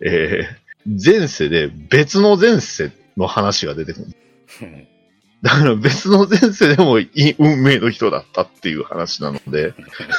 [0.00, 4.06] えー、前世で別の前世の話が出てくる。
[4.62, 4.88] うん
[5.44, 6.98] だから別の前世でも
[7.38, 9.74] 運命の人だったっていう話なので、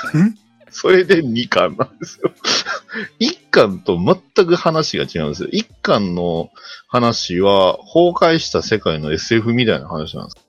[0.76, 2.32] それで2巻なんですよ。
[3.22, 5.50] 1巻と全く話が違うんですよ。
[5.54, 6.50] 1巻の
[6.90, 10.48] 話は崩壊した世界の SF みたいな話なんです。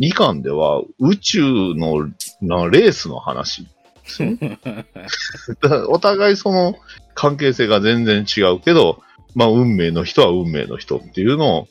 [0.00, 1.42] 2巻では宇宙
[1.74, 2.08] の
[2.40, 3.68] なレースの話。
[5.88, 6.76] お互いその
[7.14, 9.02] 関係性が全然違うけど、
[9.34, 11.68] まあ運命の人は運命の人っていうのを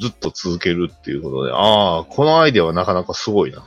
[0.00, 3.66] ずっと続けるっていうことで、ああ、このアイデアはなかなかすごいな。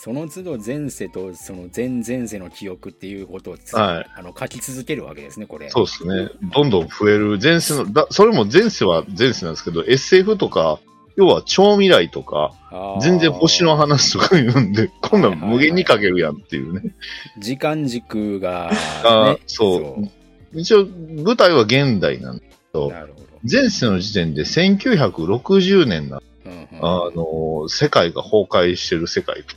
[0.00, 5.70] ああ、その都度前世とその前々世の記憶っていうことをつ、はいあの書き続けるわけですね、これ。
[5.70, 6.30] そうですね。
[6.54, 7.38] どんどん増える。
[7.42, 10.80] 前世の、だそれも前世は前世なんですけど、SF とか、
[11.16, 12.54] 要は超未来とか、
[13.02, 16.94] 全然星の話とか言うんで、こんなん無限に書けるやんっていうね。
[17.38, 18.70] 時間軸が、
[19.04, 23.26] あね、そう一応、舞台は現代なんでそうなるほど。
[23.50, 29.56] 前世の時点で1960年な、うんうんあの、世界が崩壊してる世界と、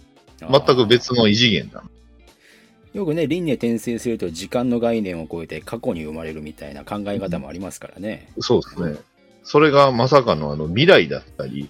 [0.52, 1.90] 全く別の異次元なの。
[2.94, 8.32] よくね、輪廻転生すると時間の概念を超えて過去に生まれるみたいな考え方もありますからね。
[8.40, 9.00] そうですね。
[9.44, 11.70] それがまさかのあの未来だったり、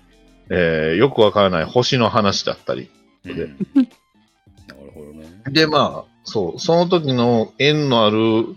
[0.50, 2.90] えーよくわからない星の話だったり。
[3.26, 3.48] うんで
[4.68, 5.28] なるほどね。
[5.50, 8.56] で、まあ、そう、その時の縁のある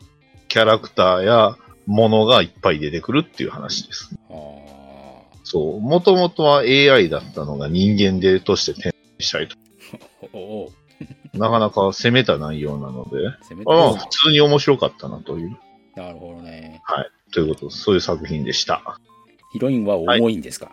[0.48, 4.10] キャラクターやものがいっぱい出てくるっていう話です。
[4.28, 4.34] あ
[5.44, 9.56] そう、もともとは AI だったのが人間でとして転生したりと。
[10.02, 10.26] あ。
[10.32, 10.72] おお
[11.34, 15.56] なかなか攻めた内容なので、攻めてあ普通に面白かったなという、
[15.94, 16.82] なるほどね。
[17.32, 18.98] ということ、そういう作品でした。
[19.52, 20.70] ヒロインは重いんですか、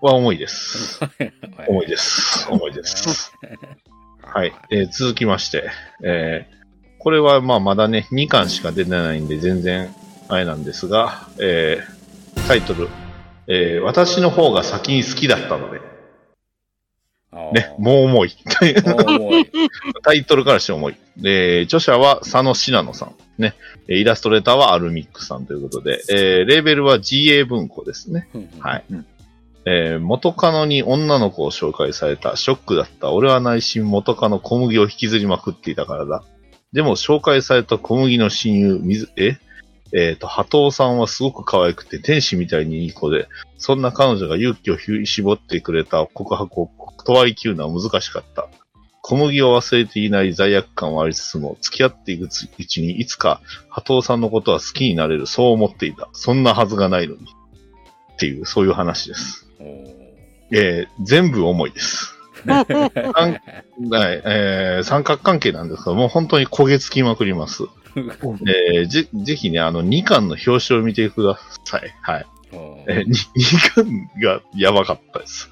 [0.00, 1.04] は重いです。
[1.04, 1.32] は い
[1.68, 2.46] 重いです。
[2.50, 3.32] 重いです。
[4.22, 4.52] はい。
[4.70, 5.70] えー続きまして、
[6.02, 6.64] えー
[6.98, 9.94] これはまあまだね、2巻しか出てないんで全然
[10.28, 12.88] あれなんですが、えータイトル、
[13.46, 15.80] えー私の方が先に好きだったので、
[17.52, 18.36] ね、もう重い。
[19.06, 19.50] 重い。
[20.02, 20.96] タイトルからして重い。
[21.16, 23.14] で、著者は佐野信濃さん。
[23.38, 23.54] ね。
[23.88, 28.28] えーイラストレーターはアルミックさんということで、えーレーベルは GA 文庫ですね。
[28.60, 28.84] はい。
[29.66, 32.36] えー元カノに女の子を紹介された。
[32.36, 33.10] ショックだった。
[33.10, 36.22] 俺は内心元カノ小麦を引きずりまくっていたからだ。
[36.72, 39.38] でも紹介された小麦の親友、水、え？
[39.96, 43.28] えっ、と、波藤さんはすごく可愛くて天使みたいにいい子で、
[43.58, 48.48] そんな彼女が勇気を振り絞ってくれた告白を断り切るのは難しかった。
[49.02, 56.08] 小麦を忘れていない罪悪感はありつつも、付き合っていくうちにいつか、波藤さんのことは好きになれる、そう思っていた。
[56.12, 57.20] そんなはずがないのに。
[58.14, 59.48] っていう、そういう話です。
[60.50, 62.14] えー全部重いです。
[62.44, 62.64] 三
[63.90, 67.64] はいえー三角関係なんですけど、もう本当に焦げつきまくります。
[67.96, 71.94] えーぜぜひね、あの、2巻の表紙を見てください。
[72.02, 72.26] はい。
[72.86, 75.50] えー、2巻がやばかったです。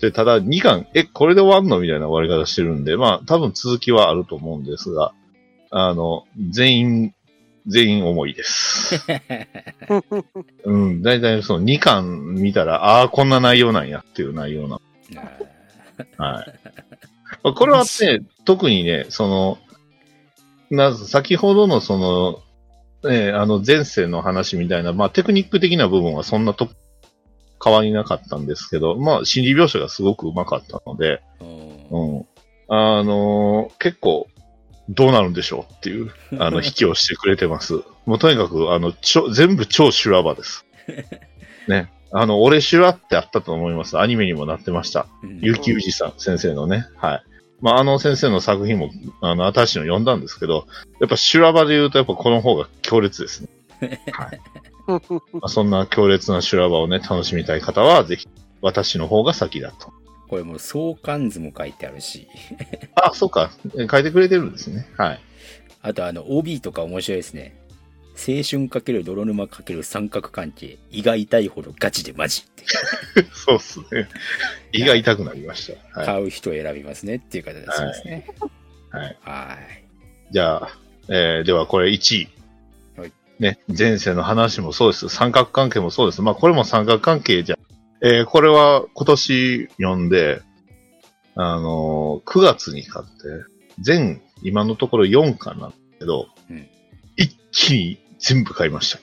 [0.00, 5.12] で、ただ2巻、え、これで終わんのみたいな終わり方してるんで、まあ、多分続きはあると思うんですが、
[5.70, 7.14] あの、全員、
[7.66, 9.04] 全員重いです。
[10.64, 14.80] うん、だいたいその2巻見たら、ああ、こんな内容なんやっていう内容な。
[16.16, 16.54] あはい。
[17.42, 19.58] まあこれはね、特にね、その、
[20.70, 26.68] な、先ほどのその、ね、あの前世の話みたいな、まあテクニック的な部分はそんなと
[27.62, 32.26] 変わりなかったんですけど、まあ心理描写がすごくうまかったので、うん。
[32.68, 34.28] あのー結構、
[34.90, 37.82] どうなるんでしょうっていう、 あの、引きをしてくれてます。
[38.06, 40.64] もうとにかく、あの、ちょ全部超修羅場です。
[41.68, 41.90] ね。
[42.10, 43.98] あの、俺修羅ってあったと思います。
[43.98, 45.06] アニメにもなってました。
[45.22, 46.86] うん結城氏さん先生のね。
[46.96, 47.22] はい。
[47.60, 48.90] まあ、あの先生の作品も、
[49.20, 50.66] あの、新しいの読んだんですけど、
[51.00, 53.48] やっぱ修羅場で言うと、やっぱこの方が強烈ですね。
[54.12, 54.40] はい。
[54.88, 58.28] まあ、そんな強烈な修羅場をね、楽しみたい方は、ぜひ、
[58.62, 59.92] 私の方が先だと。
[60.28, 62.28] これもう相関図も書いてあるし、
[62.94, 63.50] あ、そうか。
[63.78, 64.86] え書いてくれてるんですね。
[64.96, 65.20] はい。
[65.80, 67.57] あとあの OB とか面白いですね。
[68.18, 72.64] 青春×泥沼×三角関係、胃が痛いほどガチでマジって。
[73.32, 74.08] そうっすね。
[74.72, 76.00] 胃が痛くなりました。
[76.00, 76.06] はい。
[76.06, 78.26] 買う人を選びますねっていう形ですね。
[78.90, 79.16] はい。
[79.22, 79.84] はい。
[80.32, 80.78] じゃあ、
[81.08, 82.28] えー、ではこれ1位。
[82.96, 85.08] はいね、前世の話もそうです。
[85.08, 86.20] 三角関係もそうです。
[86.20, 87.58] まあこれも三角関係じゃん。
[88.04, 90.42] えー、これは今年読んで、
[91.36, 93.12] あのー9月に買って、
[93.80, 96.68] 全、今のところ4巻なんですけど、うん
[97.16, 98.98] 一気に全部買いました。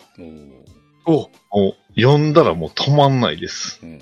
[1.06, 3.80] おーおもう、読んだらもう止まんないです。
[3.84, 4.02] うん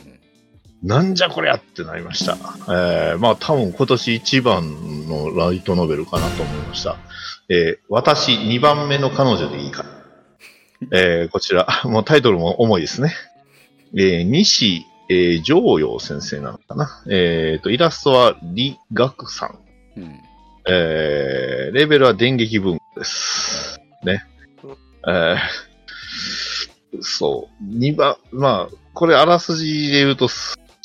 [0.83, 2.33] なんじゃこりゃってなりました。
[2.67, 6.97] えー、まあ多分今年一番のライトノベルかなと思いました。
[7.47, 9.85] えー、私2番目の彼女でいいか。
[10.91, 13.15] えー、こちら、 もうタイトルも重いですね。
[13.95, 17.01] えー、西、えー、上陽先生なのかな。
[17.09, 19.59] えーと、イラストは李学さん。
[20.01, 20.19] うん
[20.65, 23.79] えー、レベルは電撃文庫です。
[24.03, 24.25] ね。
[25.07, 27.77] えー、そう。
[27.77, 30.31] 2番、まあ、これあらすじで言うと、ち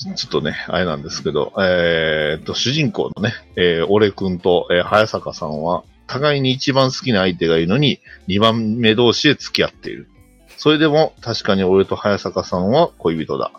[0.08, 10.08] ょっとね、あれなんですけど、えー、と、主人公のね、えー、俺くんと、えー、早坂さんは、互いに一番好きな相手がいるのに、2番目同士で付き合っている。
[10.56, 13.52] それでも、確かに俺と早坂さんは恋人だ。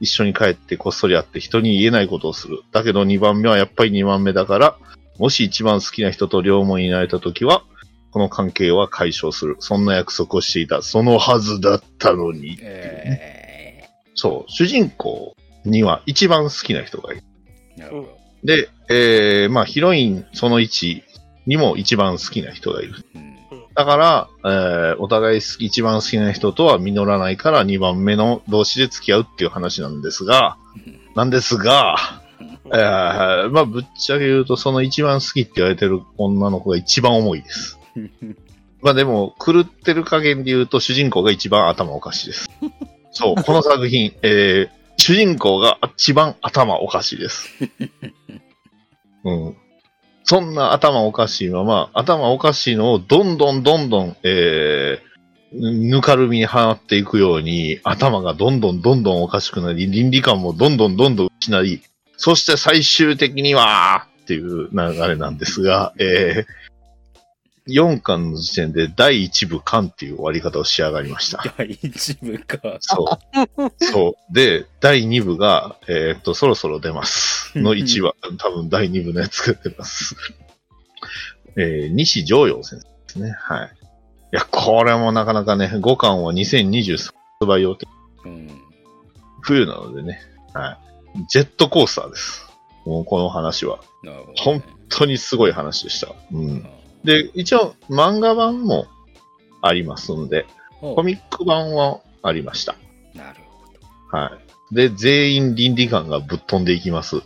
[0.00, 2.62] 一緒に帰ってこっそり会って人に言えないことをする。
[2.72, 4.76] だけど2番目はやっぱり2番目だから、
[5.18, 7.64] もし一番好きな人と両思いになれた時は、
[8.16, 9.56] この関係は解消する。
[9.58, 10.80] そんな約束をしていた。
[10.80, 12.56] そのはずだったのに。
[12.62, 14.50] えそう。
[14.50, 17.22] 主人公には一番好きな人がいる。
[17.76, 18.18] ー、なるほど。
[18.42, 21.02] で、えー、まあヒロインその1
[21.44, 22.94] にも一番好きな人がいる。
[23.14, 23.36] うん
[23.74, 30.56] だから、えー、お互い好き、一番好きな人とは実らないから2番目の同士で付き合うっていう話なんですが、
[31.14, 31.96] なんですが、
[32.72, 37.78] えー、まあぶっちゃけ言うとその一番好きって言われてる女の子が一番重いです。
[38.82, 42.50] まあでも、狂ってる加減で言うと主人公が一番頭おかしいです。
[43.10, 47.48] そう、この作品、えー、主人公が一番頭おかしいです。
[49.24, 49.56] うん。
[50.24, 61.80] そんな頭おかしいまま、頭おかしいのをどんどんどんどん、えー、ぬかるみに放っていくように、頭がどんどんどんどんおかしくなり、倫理観もどんどんどんどん失い、
[62.16, 66.46] そして最終的には、っていう流れなんですが、えー、
[67.68, 71.42] 4巻の時点で第1部巻っていう終わり方をし上がりました。
[71.58, 72.58] 第一部か。
[72.80, 73.18] そ
[73.58, 73.84] う。
[73.84, 74.34] そう。
[74.34, 77.58] で、第2部が、えーっと、そろそろ出ます。
[77.58, 80.16] の1話、多分第2部のやつが出ます。
[81.58, 83.34] えー、西条陽先生ですね。
[83.40, 83.70] はい。
[84.32, 87.14] いや、これもなかなかね、5巻は2023発
[87.46, 87.86] 売予定。
[88.24, 88.50] うん。
[89.40, 90.20] 冬なのでね。
[90.52, 90.78] は
[91.16, 91.26] い。
[91.28, 92.46] ジェットコースターです。
[92.84, 93.80] もうこの話は。
[94.04, 96.14] なるほど、本当にすごい話でした。
[96.32, 96.66] うん。
[97.06, 98.88] で、一応漫画版も
[99.62, 100.44] ありますんで、
[100.80, 102.74] コミック版はありました。
[103.14, 103.40] なる
[104.10, 104.38] ほは
[104.72, 104.74] い。
[104.74, 107.22] で、全員倫理観がぶっ飛んでいきます。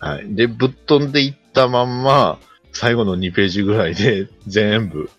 [0.00, 0.34] はい。
[0.34, 2.38] で、ぶっ飛んでいったまんま、
[2.72, 5.10] 最後の2ページぐらいで全部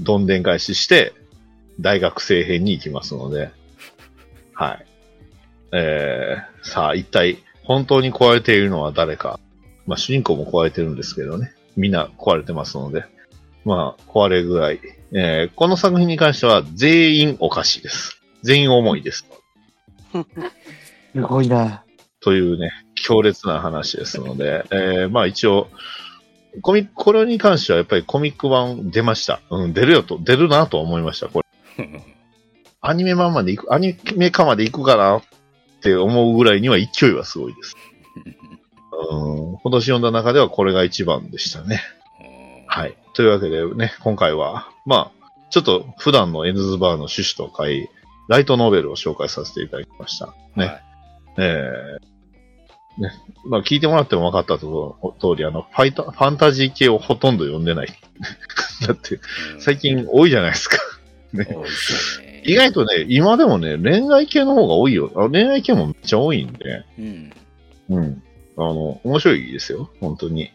[0.00, 1.12] どんでん返しして、
[1.78, 3.50] 大学生編に行きますので、
[4.54, 4.86] はい。
[5.72, 9.38] えー、さあ、一体、本当に壊れているのは誰か。
[9.86, 11.52] まあ主人公も壊れてるんですけどね。
[11.76, 13.04] みんな壊れてますので。
[13.64, 14.80] まあ、壊れぐらい。
[15.12, 18.22] えーこの作品に関しては全員おかしいです。
[18.42, 19.26] 全員重いです。
[21.12, 21.84] すごいな。
[22.20, 25.68] というね、強烈な話ですので、えーまあ一応、
[26.62, 29.40] コミこれに関してはやっぱりコミック版出ました。
[29.50, 31.42] うん、出るよと、出るなと思いました、こ
[31.76, 31.88] れ。
[32.80, 35.22] アニメ版まで行く、アニメ化まで行くかなっ
[35.82, 37.76] て思うぐらいには勢いはすごいです。
[39.10, 41.82] うん、今年読んだ中ではこれが一番でしたね。
[42.66, 42.96] はい。
[43.14, 47.88] というわけでね、今回は、まあ、ちょっと普段のエヌズバーの趣旨と変い、
[48.28, 50.34] ライトノベルを紹介させていただきました。
[50.56, 50.66] ね。
[50.66, 50.82] はい
[51.38, 52.16] えー
[52.98, 53.12] ね。
[53.44, 57.88] まあ聞いてもらっても分かったと通り、あの、ファイタ、ファンタジー系をほとんど読んでない。
[58.86, 59.18] だって、う
[59.58, 60.78] ん最近多いじゃないですか。
[61.32, 61.46] ね
[62.44, 65.10] 意外とね、今でもね、恋愛系の方が多いよ。
[65.16, 67.32] あ恋愛系もめっちゃ多いんで、うん。
[67.90, 68.22] うん。
[68.56, 69.90] あの、面白いですよ。
[70.00, 70.50] 本当に。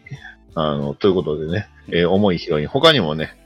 [0.54, 2.68] あの、ということでね、えー重いヒロイン。
[2.68, 3.36] 他にもね、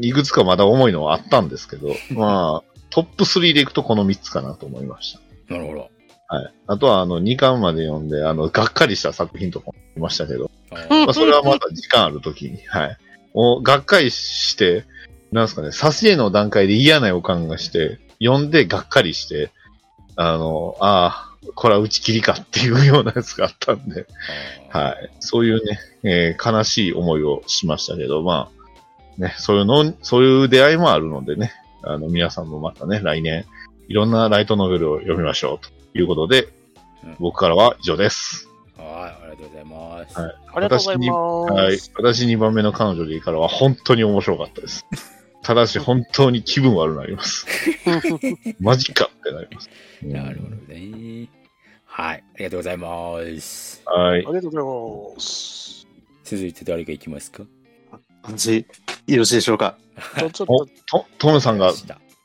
[0.00, 5.12] いくつかまだ重いのはあったんですけど、 まあ、トップ3でいくとこの3つかなと思いまし
[5.48, 5.54] た。
[5.54, 5.90] なるほど。
[6.28, 6.52] はい。
[6.66, 12.96] あとは、あの、2巻まで読んで、あの、がっかりした作品とかもいましたけど、あまあ、それはまた時間あるときに、はい。
[13.34, 14.84] お、がっかりして、
[15.30, 19.50] なんすかね、挿絵の段階で嫌な予感がして、読んでがっかりして、
[20.16, 24.06] あの、ああ、これは打ち切りかっていうようなやつがあったんで、
[24.70, 25.10] あはい。
[25.20, 28.50] そういうね、えー悲しい思いをしましたけど、ま
[29.18, 33.46] あ、ね、そういうの、そういう出会いもあるのでね、あの、皆さんもまたね、来年、
[33.88, 38.48] いろんなライトノベルを読みましょうということで、うん僕からは以上です。
[38.76, 40.20] はい、ありがとうございます。
[40.20, 41.52] はいありがとうございます。
[41.52, 41.78] はい。
[41.94, 44.86] 私2番目の彼女でいいからは本当に面白かったです。
[45.42, 47.46] ただし本当に気分悪くなります。
[48.58, 49.70] マジかってなります。
[50.02, 51.28] うんなるほどね。
[51.98, 53.82] はい、ありがとうございます。
[53.86, 54.18] はい。
[54.18, 55.86] ありがとうございます。
[56.24, 57.44] 続いて誰が行きますか？
[58.22, 58.66] 私、
[59.06, 59.78] よろしいでしょうか？
[60.18, 61.72] ちょちょっお、と、と、トメさんが、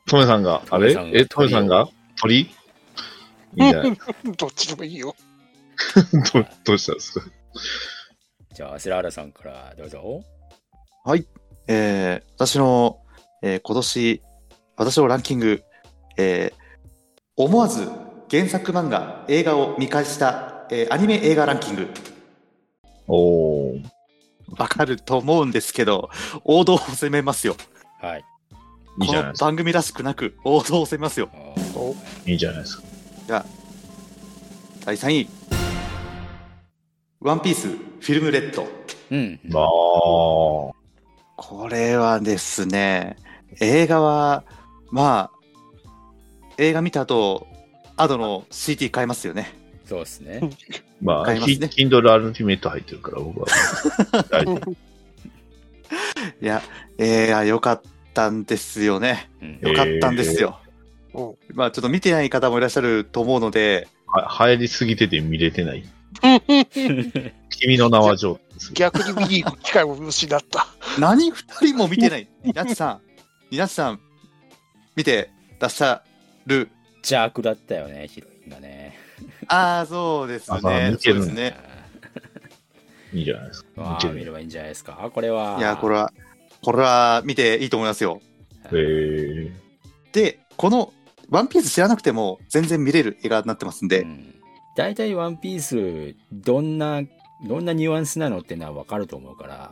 [0.10, 0.92] トメさんが、あれ？
[1.14, 1.88] え、トメさんが？
[2.20, 2.42] 鳥？
[3.56, 3.98] いいんじゃない
[4.38, 5.16] どっちでもいいよ。
[6.34, 7.26] どどうしたんですか？
[8.54, 10.22] じゃあ、セラーラさんからどうぞ。
[11.68, 13.00] えー、私の、
[13.42, 14.22] えー今年、
[14.76, 15.64] 私のランキング、
[16.18, 16.62] えー
[17.38, 17.88] 思わず
[18.32, 21.90] 原作漫画、映画を見返した、えーアニメ映画ランキング、
[23.06, 23.84] おー。
[24.58, 26.10] わかると思うんですけど、
[26.46, 27.58] 王道を攻めますよ。
[28.00, 28.20] はい。
[28.20, 28.26] いい
[29.00, 29.46] このじゃないですか。
[29.48, 31.30] 番組らしくなく、王道を攻めますよ。
[32.26, 32.78] いいじゃないです
[33.28, 33.46] か。
[34.86, 35.30] 第3位、
[37.20, 38.66] ワンピースフィルムレッド。
[39.12, 39.42] うん。
[39.50, 40.74] まあ、こ
[41.70, 43.18] れはですね、
[43.60, 44.46] 映画は、
[44.90, 45.38] まあ、
[46.58, 47.51] 映画見た後、
[48.02, 49.54] アドの CT 買いますよね。
[49.86, 50.42] そうですね。
[51.02, 52.02] まあ、買いますね Kindle
[52.34, 53.48] Ultimate 入ってるから、僕は。
[54.32, 54.76] 大丈夫い
[56.42, 56.64] や、
[56.98, 57.82] 映画良かっ
[58.16, 59.30] たんですよね。
[59.42, 60.60] うん良かったんですよ。
[61.14, 65.84] うんまあちょっと見てない方もいらっしゃると思うので、は入りすぎてて見れてない。
[67.50, 68.74] 君の名はジョー。
[68.74, 70.68] 逆に見に行く機会を失った。
[70.98, 72.28] 何二人も見てない。
[72.44, 73.02] ニナさん、
[73.52, 74.00] ニナさん、
[74.96, 76.02] 見てらっしゃ
[76.48, 76.70] る。
[77.04, 78.98] 邪悪だったよね、ヒロインがね。
[79.48, 80.92] ああ、そうですあまあね。
[80.92, 81.56] 見てるそうですね。
[83.14, 83.70] いいじゃないですか。
[83.78, 85.12] ああ、見ればいいんじゃないですか。
[85.14, 85.58] これは。
[85.60, 86.14] いや、これは、
[86.64, 88.22] これは見ていいと思いますよ。
[88.68, 89.52] えー、
[90.14, 90.94] で、この、
[91.30, 94.36] ワンピース知らなくても全然見れる映画になってますんで、うん
[94.76, 97.04] 大体ワンピース、どんな、
[97.46, 99.72] どんなニュアンスなのってのはわかると思うから。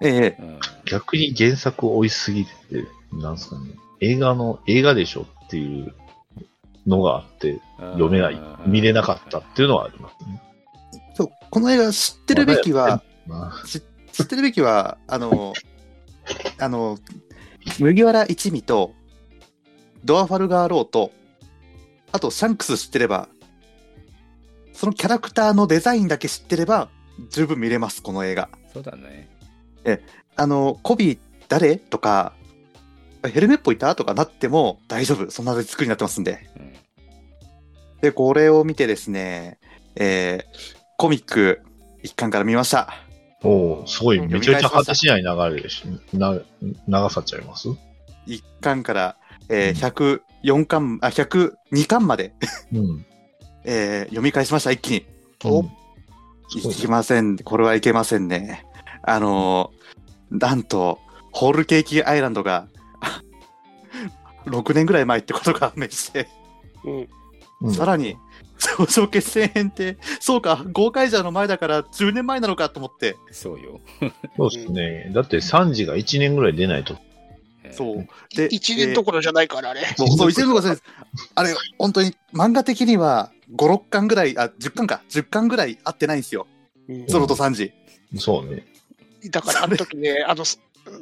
[0.00, 0.60] ええうん。
[0.86, 5.94] 逆に原作を追いすぎてて、なんすかね、映画の、映画でしょっていう
[6.86, 10.42] のがあって、読めない、見れなかったっていうのはありますね。
[11.14, 13.80] そう、この映画知ってるべきは、まあ、知
[14.12, 15.54] 知ってるべきは、あの、
[16.58, 16.98] あの、
[17.80, 18.94] 麦わら一味と、
[20.04, 21.10] ドアファルガーローと、
[22.12, 23.28] あとシャンクス知ってれば、
[24.72, 26.88] そのキャラクターのデザインだけ知ってれば、
[27.30, 28.48] 十分見れます、この映画。
[28.72, 29.30] そうだね。
[30.36, 32.34] あの、コビー誰とか、
[33.28, 35.30] ヘルメッポいたとかなっても大丈夫。
[35.30, 36.46] そんな作りになってますんで。
[36.56, 36.72] うん。
[38.00, 39.58] で、これを見てですね、
[39.96, 41.60] えー、コミック
[42.02, 42.94] 一巻から見ました。
[43.42, 46.38] おーすごい、うんめちゃめちゃ果てしない流れでしな、
[46.88, 47.68] 長さっちゃいます？
[48.26, 49.16] 一巻から、
[49.50, 52.34] えー、104巻、あ、102巻まで、
[52.72, 53.06] うん。
[53.64, 55.06] えー読み返しました、一気に。
[55.44, 55.70] おうん
[56.56, 57.38] いきません。
[57.38, 58.64] これはいけませんね。
[59.02, 60.98] あのーなんと、
[61.32, 62.66] ホールケーキアイランドが、
[64.46, 66.28] 6年ぐらい前ってことが判明して、
[66.84, 67.08] うん。
[67.60, 68.16] うんさらに、
[68.58, 73.80] さ頂上決戦編って、そうか、ゴーカイジャーの前だから10年前なのかと思って、そうよ。
[74.36, 75.10] そうですね。
[75.14, 76.98] だって3時が1年ぐらい出ないと。
[77.70, 78.06] そう。
[78.36, 79.94] で、一年どころじゃないからね。
[79.96, 80.90] そう、そう、一年どころじゃないです。
[81.34, 86.46] あれ、本当に漫画的には5、6巻ぐらい、あ、10巻か、10巻ぐらい合ってないんですよ。
[86.88, 87.72] うんゾロとサンジ。
[88.18, 88.66] そうね。
[89.30, 90.44] だからあの時ね、あの、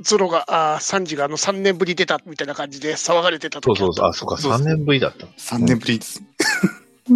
[0.02, 4.08] ゾロが、あーサンジがあの3年ぶり出たみたいな感じで騒がれてた時そうそうそう。
[4.08, 5.26] あ、そうか、3年ぶりだった。
[5.26, 6.22] 3年ぶりです。
[7.10, 7.14] い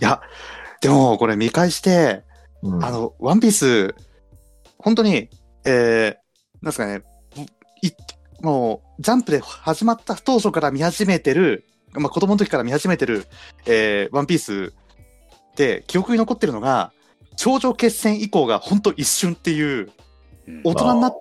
[0.00, 0.20] や、
[0.80, 2.22] でもこれ見返して、
[2.62, 3.94] うんあの、ワンピース、
[4.78, 5.28] 本当に、
[5.64, 6.16] えー、
[6.62, 7.02] なんですかね、
[7.82, 7.90] い
[8.40, 13.26] もう、ジャンプで始まった当初から見始めてる、まあ子供の時から見始めてる、
[13.66, 14.72] えー、ワンピース
[15.56, 16.92] で、記憶に残ってるのが、
[17.36, 19.90] 頂上決戦以降が本当一瞬っていう、
[20.46, 21.12] うん大人になっ、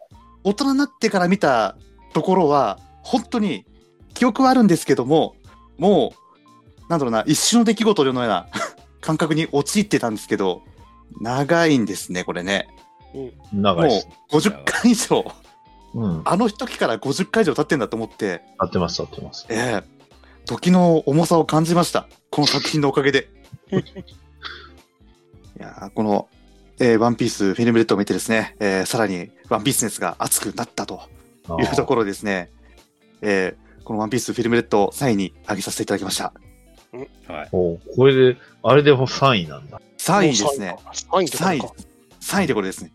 [0.48, 1.76] 大人になってから見た
[2.14, 3.66] ところは、本当に
[4.14, 5.36] 記憶はあるんですけども、
[5.78, 8.48] もう、なんだろうな、一瞬の出来事のような
[9.02, 10.62] 感覚に陥ってたんですけど、
[11.20, 12.70] 長いんですね、これね。
[13.14, 14.08] も長いです。
[14.32, 15.26] う50回以上、
[15.94, 16.22] うん。
[16.24, 19.46] あの時から50回以上経ってんだと思って、合ってます、合ってます。
[19.50, 19.98] ええ
[20.46, 22.08] 時の重さを感じました。
[22.32, 23.30] この作品のおかげで。
[23.70, 23.76] い
[25.60, 26.30] やーこの、
[26.80, 31.02] えーワンピースフィルムレッドを見てですね、えーさらにワンピース熱が熱くなったと
[31.50, 32.52] あいうところですね、
[33.22, 36.34] えーこのワンピースフィルムレッドを3位に上げさせていただきました。
[37.34, 37.50] はい。
[37.54, 39.80] おこれで、あれでも3位なんだ。
[39.98, 40.76] 3位ですね。
[40.92, 41.80] 3位って3位ことか。
[42.20, 42.92] 3位でこれですね。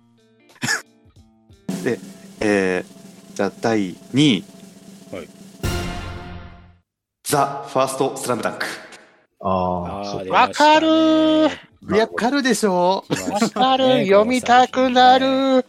[1.82, 1.98] で、
[2.40, 4.44] えー、じゃあ第2位。
[5.16, 5.28] はい
[7.24, 8.66] ザ・ファースト・スラムダンク。
[9.40, 11.48] ああ、わかる
[11.88, 13.04] わかるでしょ？
[13.10, 15.18] 出まわかねる、読みたくな。
[15.18, 15.66] る。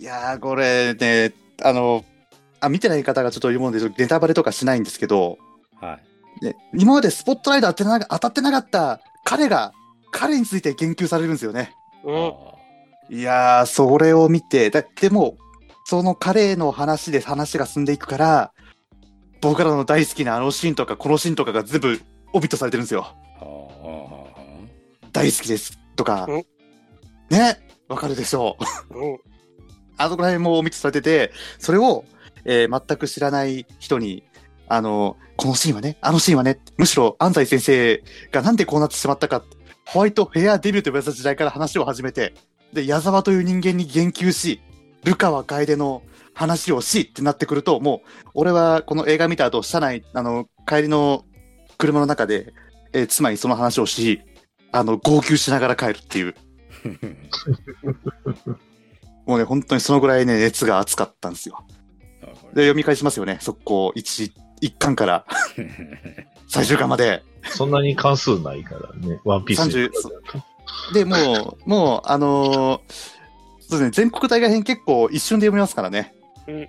[0.00, 1.32] いやー、これね、
[1.62, 2.04] あの、
[2.60, 5.38] あ、見てない方がちょっと読むので、ネタバレとかしないんですけど、
[5.80, 6.02] この作
[6.40, 9.72] 品ね、今までスポットライト当てな当たってなかった彼が、
[10.10, 11.72] 彼について言及されるんですよね。
[12.04, 12.14] うん。
[12.14, 12.32] は
[13.10, 13.16] い。
[13.16, 15.36] いやー、それを見て、だでも、
[15.84, 18.52] その彼の話で話が進んでいくから、
[19.40, 22.00] 僕らの大好きなあのシーンとかこのシーンとかが全部
[22.32, 23.06] オビットされてるんですよ。
[23.40, 23.44] あ
[25.12, 26.44] 大好きですとかうん。
[27.30, 28.56] ね、わかるでしょ
[28.90, 28.98] う。
[28.98, 29.18] うん。
[29.96, 32.04] あそこら辺もオミットされてて、それを、
[32.44, 34.22] えー全く知らない人に、
[34.68, 39.42] あの、このシーンはね、あのシーンはね、むしろ安西先生がなんでこうなってしまったか、
[39.86, 42.34] ホワイトヘアデビューと呼ばれた時代から話を始めて、
[42.72, 44.60] で、矢沢という人間に言及し、
[45.04, 46.02] ルカワ楓の
[46.34, 51.24] 話をしってなってくると、もう、俺はこの映画見た後、車内、あの、帰りの
[51.78, 52.52] 車の中で、
[52.92, 54.20] えー妻にその話をし、
[54.72, 56.34] あの、号泣しながら帰るっていう、
[59.26, 61.64] もうね、本当にそのぐらいね、熱が熱かったんですよ。
[62.54, 63.38] で、読み返しますよね。
[63.40, 65.26] 速攻1、一巻から
[66.48, 67.22] 最終巻まで。
[67.50, 69.72] そんなに関数ないからね、ワンピースに。
[69.72, 69.90] 30
[70.94, 72.80] で、もう、もう、あのー
[73.68, 76.14] そうですね、全国大会編結構一瞬で読みますからね。
[76.46, 76.68] うん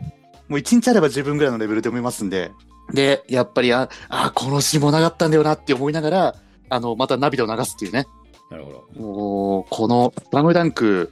[0.49, 2.51] もう1日あれば自分ぐらいのレベルで読みますんで。
[2.91, 6.35] で、やっぱり、あ、あ、この詩もなかったんだよなって思いながら、
[6.69, 8.05] あの、また涙を流すっていうね。
[8.49, 9.01] なるほど。
[9.01, 11.11] もう、この、スラムダンク、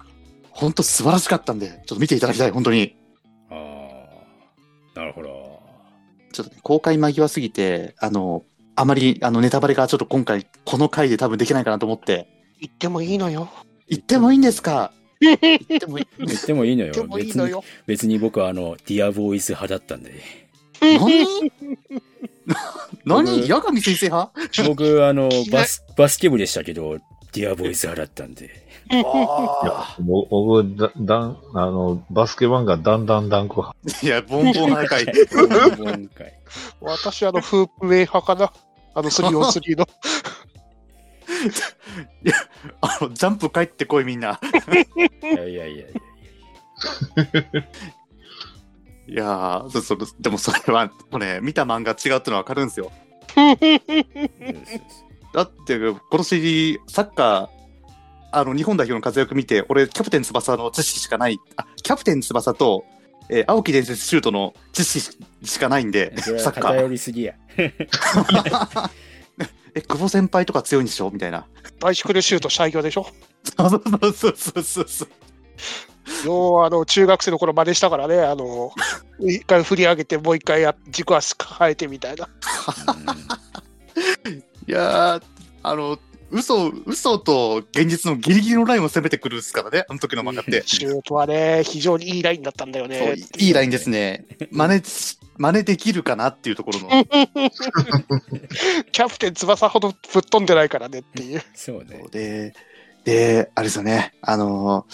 [0.50, 2.96] 本当素晴らしかったんで、ちょっと見ていただきたい、本当に。
[3.52, 3.56] あ
[4.96, 5.60] あ、なるほど。
[6.34, 8.44] ちょっとね、公開間際すぎて、あの、
[8.76, 12.28] あまり、あの、ネタバレがちょっと今回、この回で多分できないかなと思って、
[12.60, 13.50] 言ってもいいのよ。
[13.88, 14.92] 言ってもいいんですか？
[15.20, 15.38] 言っ
[15.80, 16.08] てもいい。
[16.18, 16.94] 言ってもいいのよ。
[16.94, 17.64] 言ってもいい別に、のよ。
[17.86, 20.14] 別に僕はあの、ディアボーイズ派だったんで。
[20.82, 21.26] 何？
[23.26, 23.48] 何？
[23.48, 24.32] 八神先生派？
[24.68, 26.98] 僕、あの バス、バスケ部でしたけど、
[27.34, 28.68] ディアボーイズ派だったんで。
[28.90, 33.78] あも僕だだんあの、バスケ漫画だんだんダンク派。
[33.86, 35.06] ーいや、ボンボン派かい。
[35.06, 36.34] 今回。
[36.80, 38.54] 私、あの、フープウェイ派かな？
[38.94, 39.88] あの、3on3 の。
[42.82, 44.40] あの、ジャンプ帰ってこい、みんな。
[45.22, 45.86] いやいやいやいや。
[49.08, 52.92] いやー、そそでもそれは、もうね、見た漫画違うってのはわかるんですよ。
[55.34, 57.48] だって、今年、サッカー、
[58.32, 62.84] あの、日本代表の活躍見て、俺、キャプテン翼の知識しかない、あ、キャプテン翼と、
[63.30, 66.64] えー青木伝説シュートの知識しかないんで、サッカー。
[66.64, 67.34] は偏りすぎや。
[69.76, 71.12] え、久保先輩とか強いんでしょ？
[71.12, 71.46] みたいな。
[71.82, 73.06] バイシクルシュート最強でしょ？
[73.58, 73.82] そうそう
[74.14, 75.10] そうそうそう
[76.08, 76.26] そう。
[76.26, 78.72] 要は、あの、中学生の頃真似したからね、あの、
[79.20, 82.28] 一回振り上げて、もう一回や軸足変えてみたいな。
[84.68, 85.24] いやー、
[85.64, 85.98] あの、
[86.30, 90.64] 嘘、嘘と現実のギリギリのラインを攻めてくるっすからね、あの時の漫画って。
[90.66, 93.16] シュートはね、非常にいいラインだったんだよそうね。
[93.38, 94.26] いいラインですね。
[94.52, 96.90] 真似し、真似できるかなっていうところの。
[98.92, 101.44] キャプテン翼ほどぶっ飛んでないからねっていう。
[101.54, 102.04] そうね。
[102.12, 102.54] で、
[103.08, 104.12] で、あれですよね。
[104.22, 104.86] あの、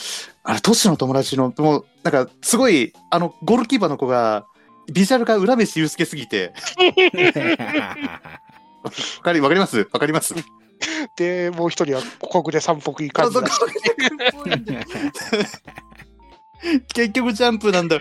[0.44, 4.46] あれ、トシの友達の、もう、なんか、すごい、あの、ゴールキーパーの子が、
[4.92, 6.54] ビジュアルが浦飯祐介すぎて、
[8.84, 8.92] わ
[9.24, 9.88] かり、わかります？
[9.92, 10.36] わかります？
[11.16, 13.60] で、もう一人は小暮三北いい感じだし。
[16.94, 17.98] 結局ジャンプなんだ。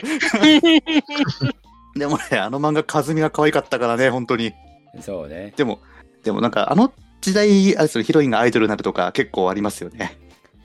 [1.95, 4.53] でもね、あの漫画、和美が可愛かったからね、本当に。
[5.01, 5.55] そうね。
[5.57, 5.81] でも、
[6.23, 6.93] でもなんか、あの
[7.23, 10.19] 時代、あれですよヒロインがアイドルになるとか結構ありますよね。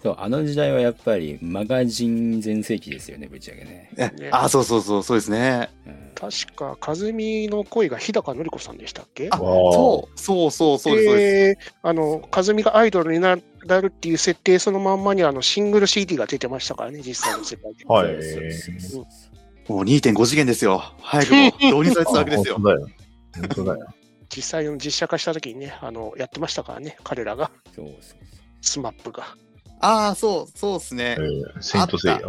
[0.03, 3.91] そう、あの時代はやっぱりマガジン全盛期ですよね、ぶっちゃけね。
[4.31, 5.69] あ、そうそうそう、そうですね。
[5.85, 9.29] うん確か、和美の声が日高のり子さんでしたっけ？
[9.31, 11.59] あ、そう、そうそう、そうです、そうです。
[11.59, 13.41] で、あの、和美がアイドルになる
[13.87, 17.85] っていう設定そのまんまにあのシングル CD が出てましたからね、実際の世界で。
[17.85, 20.81] はいそうそうそうもう2.5次元ですよ。
[21.01, 22.63] 早くも導入されてたわけですよ 本。
[22.63, 22.87] 当だよ。
[23.35, 23.87] 本当だよ。
[24.35, 28.19] 実際の実写化した時にね、あの、やってましたからね、彼らが、そうそう
[28.61, 29.35] SMAP が。
[29.79, 31.21] ああ、そう、そうですねえ。
[31.21, 32.19] ー、聖闘士星矢。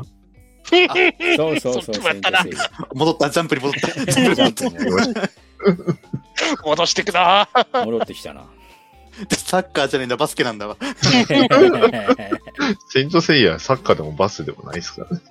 [1.36, 1.94] そうそうそう
[2.94, 4.12] 戻った、ジャンプに戻った。
[4.12, 5.30] ジャンプね
[6.62, 8.46] 戻してくなー 戻ってきたな。
[9.30, 10.76] サッカーじゃねえんだ、バスケなんだわ。
[12.90, 15.22] セイントセイヤ、サッカーでもバスでもないですからね。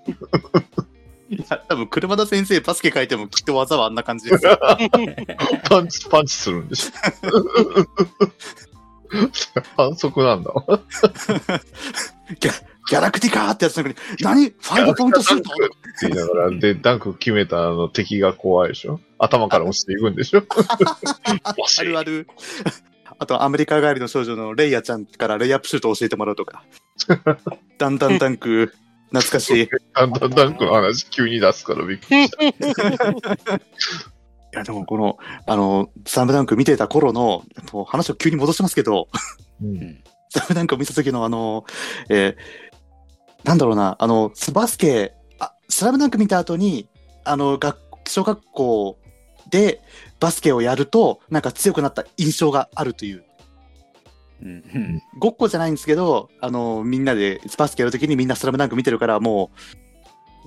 [1.29, 4.57] いや、多分車田先生、バスケ書いてもきっと技はあんな感じですよ。
[5.69, 6.91] パンチ、パンチするんでしょ。
[9.75, 10.63] 反則なんだわ。
[12.39, 14.49] ギャギャラクティカーってやつの中に、何？
[14.49, 15.49] ファイブポイントシュート？
[15.51, 15.53] っ
[15.99, 19.01] て言いながら、で、ダンク決めたあの敵が怖いでしょ。
[19.19, 20.43] 頭から落ちていくんでしょ。
[21.43, 22.27] あるある。
[23.19, 26.63] あと、アメリカ帰りの少女のレイヤちゃんからレイアップシュートを教えてもらうとか。
[27.77, 28.73] だんだんダンク、
[29.09, 29.63] 懐かしい。
[29.63, 33.59] いだんだんダンクの話急に出すからびっくりした。
[34.57, 39.07] や、でもこの、あの、スラムダンク見てた頃の、もう話を急に戻しますけど、
[39.61, 41.65] うんスラムダンクを見た時のあの、
[42.09, 42.35] えー
[43.43, 46.89] なんだろうな、あの、バスケ、あスラムダンク見た後に、
[47.23, 48.97] あの、学、小学校
[49.49, 49.79] で
[50.19, 53.23] バスケをやると、なんか強くなった印象があるという。
[54.41, 59.51] うんうんごっこじゃないんですけど、あの、みんなでバスケやるときにみんなスラムダンク見てるから、も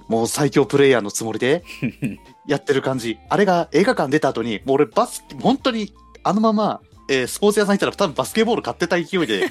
[0.09, 1.63] う、もう最強プレイヤーのつもりで
[2.47, 3.19] やってる感じ。
[3.29, 9.51] あれが映画館出た後に、もう俺バスケ、本当にあのまま、えースポーツ屋さん行ったら多分バスケボール買ってた勢いで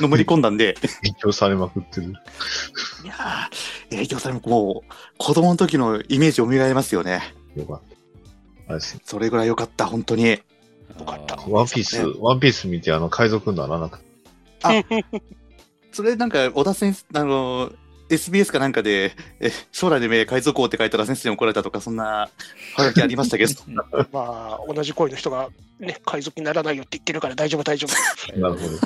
[0.00, 2.12] のめり込んだんで、影響されまくってる。
[3.04, 7.34] いやー、影響されももう、子供の時のイメージ蘇りますよね。
[7.56, 7.80] よかっ
[8.68, 8.80] た。
[9.04, 10.40] それぐらい良かった、本当に。
[11.00, 14.04] よかったワンピース、ねワンピース見てあの海賊にならなくて。
[15.92, 17.72] それなんか、小田先生、あの、
[18.10, 22.30] SBS かなんかで、え将来の夢、海賊王って書いたら先生に怒られたとか、そんな、は
[22.76, 23.52] がきありましたけど。
[24.12, 25.48] まあ、同じ声の人が
[25.78, 27.92] ね、海賊にならないよって言ってるから大丈夫、大丈夫。
[28.38, 28.78] なるほど。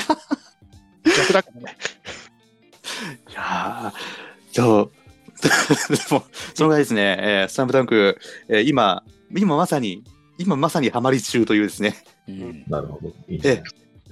[1.16, 1.76] 逆だけどね。
[3.30, 4.90] いやー、そう。
[5.42, 9.02] でも、そのぐらいですね、えースラムダンク、えー今、
[9.34, 10.04] 今まさに、
[10.38, 11.94] 今まさにハマり中というですね、
[12.28, 13.08] うんなるほど。
[13.28, 13.62] いいですね。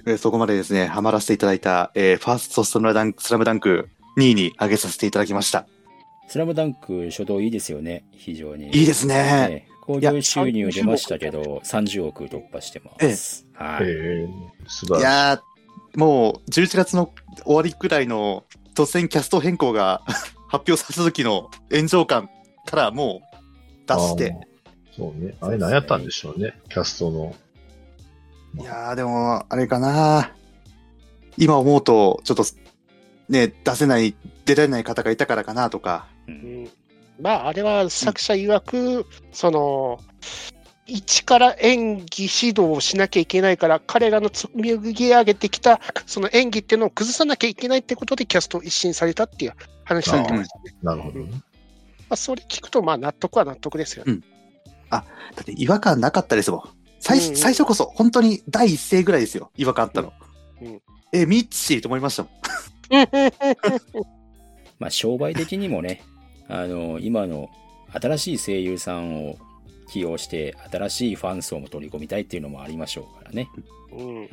[0.05, 5.65] えーそこまでですね、ハマらせていただいた、えーファーストスラムダンク、スラムダンク2位に上げさせていただきました。
[6.27, 8.67] スラムダンク初動いいですよね、非常に。
[8.75, 9.15] いいですね。
[9.15, 13.45] ね興行収入出ましたけど、30億突破してます。
[13.53, 13.85] はい。
[13.85, 14.29] ええ
[14.67, 15.01] 素晴らしい。
[15.01, 17.13] いやー、もう11月の
[17.45, 18.45] 終わりくらいの
[18.75, 20.01] 突然キャスト変更が
[20.49, 22.29] 発表された時の炎上感
[22.65, 24.52] からもう出して。
[24.95, 25.35] そうね。
[25.41, 26.59] あれ何やったんでしょうね。
[26.69, 27.35] キャストの。
[28.59, 30.31] いやーでも、あれかな
[31.37, 32.43] 今思うと、ちょっと、
[33.29, 34.15] ね、出せない、
[34.45, 36.07] 出られない方がいたからかなとか。
[36.27, 36.69] ううんん
[37.19, 39.99] まあ、あれは作者曰く、その、
[40.85, 49.53] 一から演技指導をしなきゃいけないから、彼らの積み上げてきた、その演技っていうのを崩さなきゃいけないってことで、キャストを一新されたっていう
[49.85, 50.75] 話されてましたね。
[50.83, 51.31] なるほどね。
[51.31, 51.39] ま
[52.11, 54.19] あ、それ聞くと、まあ、納得は納得ですよね。
[54.99, 56.63] だって違和感なかったですもん。
[56.99, 59.51] 最,、うんうん最初こそ、本当に第一声ぐらいですよ。
[59.57, 60.13] 違和感あったの。
[60.61, 60.81] うんうん
[61.15, 62.31] え、ミッチーと思いましたもん。
[64.79, 66.01] まあ、商売的にもね、
[66.47, 67.49] あの、今の
[67.91, 69.37] 新しい声優さんを
[69.91, 73.47] 起用して、新しいファン層も取り込みたいっていうのもありましょうからね。
[73.91, 74.29] うんはい。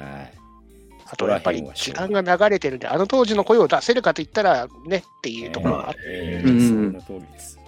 [1.12, 7.59] あとやっぱり時間が流れてるんで、あの当時の声を出せるかといったらねっていうところがあって、えうんーその通りです。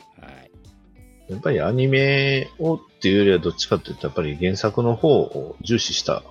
[1.32, 1.34] はい。
[1.34, 6.22] やっぱりアニメをっていうよりはどっちかっていうと、やっぱり原作の方を重視した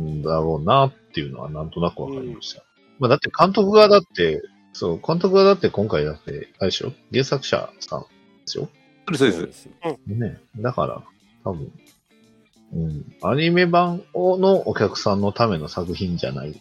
[0.00, 2.62] んだろうなっていうのはなんとなくわかりました。
[2.98, 4.42] まあだって監督がだって、
[4.72, 8.06] そう、監督がだって今回だって、あれでしょ原作者さんで
[8.46, 8.68] すよ
[9.12, 9.68] そうです、そうです。
[10.06, 10.40] ね。
[10.56, 11.02] だから、
[11.44, 11.72] 多分、
[12.72, 13.04] うん。
[13.22, 16.60] アニメ版のお客さんのための作品じゃない。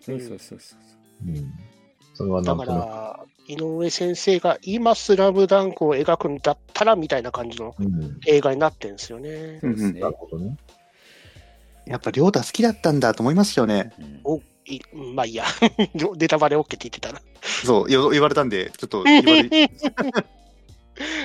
[0.00, 1.28] そうそうそうそう。
[1.28, 1.52] うん。
[2.14, 2.68] それはなんとなく。
[2.70, 8.18] ら、井上先生が今スラムダンクを描くんだったらみたいな感じのうん。
[8.26, 9.60] 映画になってるんですよね。
[9.62, 10.56] なるほどね。
[11.86, 13.92] やっぱ、りょうた好きだったんだと思いますよね。
[13.98, 15.44] うんおいうんまあいいや、
[16.18, 17.22] ネタバレ OK って言ってたら。
[17.64, 19.70] そう、よ言われたんで、ちょっと言われ、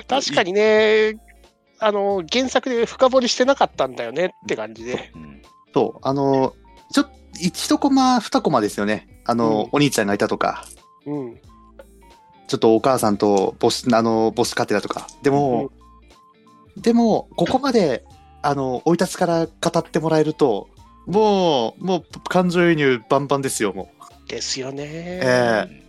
[0.07, 1.15] 確かにね、
[1.79, 5.11] あの、原作で深掘りしてなかったんだよねって感じで。
[5.15, 5.41] うん
[5.73, 6.53] そう、あの、
[6.91, 9.07] ちょっと、一コマ、二コマですよね。
[9.25, 10.65] あの、うんお兄ちゃんがいたとか、
[11.07, 11.41] うん。
[12.51, 15.07] ちょっとお母さんと母子、あの、母子家庭だとか。
[15.23, 15.71] でも、
[16.75, 18.03] でも、ここまで、
[18.41, 20.67] あの、生い立ちから語ってもらえると、
[21.05, 23.89] もう、もう、感情移入バンバンですよ、も
[24.27, 24.29] う。
[24.29, 24.83] ですよね。
[25.23, 25.81] え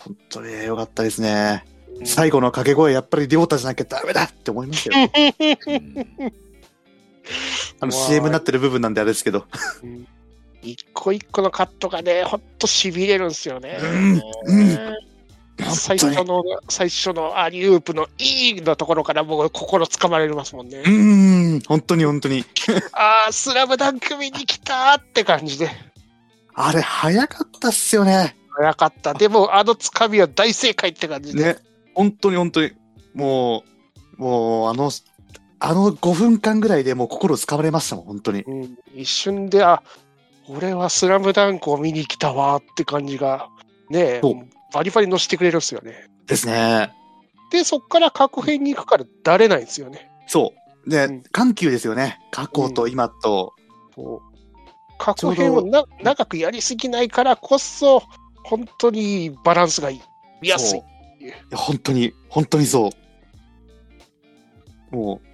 [0.00, 1.64] 本当に良かったですね。
[1.64, 5.10] うん最後の掛け声、やっぱり亮太じゃなきゃダメだって思いましたよ。
[5.14, 5.72] う
[6.26, 6.32] ん
[7.78, 9.44] あの、CM になってる部分なんであれですけど。
[9.84, 10.08] うん
[10.62, 13.78] 一個一個のカットがね、ほんとしびれるんですよね。
[13.82, 15.09] うんうん
[15.62, 20.82] 最初の、最初のアリウープのいいのところからもう心つかまれますもんねう。
[20.82, 22.44] ーん、本当に本当に。
[22.92, 25.70] ああ、スラムダンク見に来たって感じで。
[26.54, 28.36] あれ、早かったっすよね。
[28.50, 29.14] 早かった。
[29.14, 31.54] でも、あのつかみは大正解って感じで。
[31.54, 31.56] ね。
[31.94, 32.72] 本当に本当に。
[33.14, 33.64] も
[34.18, 34.90] う、もう、あの、
[35.58, 38.42] あの5分間ぐらいでもう心つかまれましたもん、本当に。
[38.42, 39.82] うん、一瞬で、あ、
[40.48, 43.48] 俺はスラムダンクを見に来たわって感じが、
[43.88, 46.08] ねそうバリバリ乗せてくれるんですよね。
[46.26, 46.92] ですね。
[47.50, 50.10] で、そっから各編に行くからだれないんですよね。
[50.26, 50.52] そ
[50.86, 50.90] う。
[50.90, 52.18] で、うん緩急ですよね。
[52.30, 53.54] 過去と今と。
[53.94, 54.30] そう
[54.98, 58.02] 各編をな長くやりすぎないからこそ、
[58.44, 60.00] 本当にバランスがいい。
[60.42, 60.78] 見やすい。
[60.78, 62.90] いや本当に、本当にそ
[64.92, 64.96] う。
[64.96, 65.30] もう、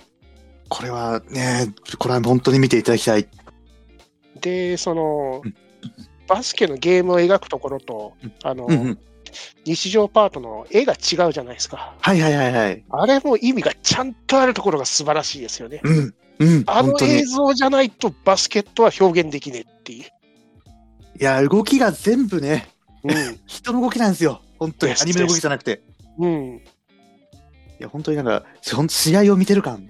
[0.69, 3.29] これはね、これは本当に見ていただきたい。
[4.41, 5.55] で、そのうん、
[6.29, 8.99] バスケのゲームを描くところと、あの、うんうん。
[9.65, 11.95] 日常パートの絵が違うじゃないですか。
[12.01, 12.85] はいはいはいはい。
[12.89, 15.81] あれも意味がちゃんとあるところが素晴らしいですよね。
[15.83, 16.15] うん。
[16.39, 16.65] うん。
[16.67, 16.97] あの。
[17.01, 20.05] 映像じゃないとバスケットは表現できねえっていう。
[20.05, 22.69] いや、動きが全部ね、
[23.03, 23.41] うん。
[23.47, 24.43] 人の動きなんですよ。
[24.59, 24.93] 本当に。
[24.93, 25.83] アニメの動きじゃなくて。
[26.19, 26.57] うん。
[26.57, 28.45] いや、本当になんか、
[28.89, 29.87] 試合を見てる感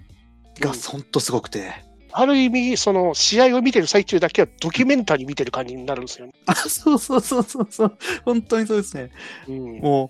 [0.61, 1.86] がうん本当すごくて。
[2.19, 6.33] ある意味、その試合を見てる最中だけはドキュメンタリー見てる感じになるんですよね。
[6.47, 7.99] あ、そうそうそうそうそう。
[8.25, 9.11] 本当にそうですね。
[9.47, 9.79] うん。
[9.81, 10.09] も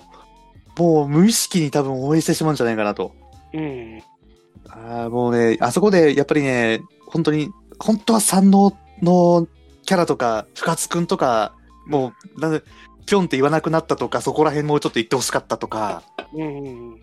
[0.78, 3.12] う、もう無意識に多分応援してしまうんじゃないかなと。
[3.52, 4.00] うん。
[4.68, 7.50] ああ、もうね、あそこでやっぱりね、本当に、
[7.80, 9.48] 本当は三能の
[9.84, 11.56] キャラとか、深津くんとか、
[11.88, 12.62] もう、なんで、
[13.06, 17.00] ぴょんって言わなくなったとか、そこら辺もうちょっと言ってほしかったとか、うん。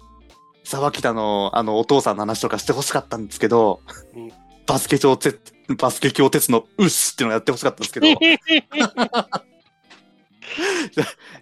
[0.64, 3.82] 沢北のあのお父さんの話とかしてほしかったんですけど、
[4.16, 4.32] うん
[4.66, 5.40] バスケ教鉄、
[5.78, 8.16] バスケ教鉄のうっすっていうのをやってほしかったんですけど、 い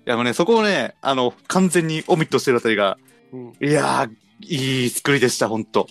[0.05, 2.97] やもうね、そこをね、あの、完全にオミットしてるあたりが、
[3.33, 4.11] うんいやー、
[4.41, 5.87] いい作りでした、本当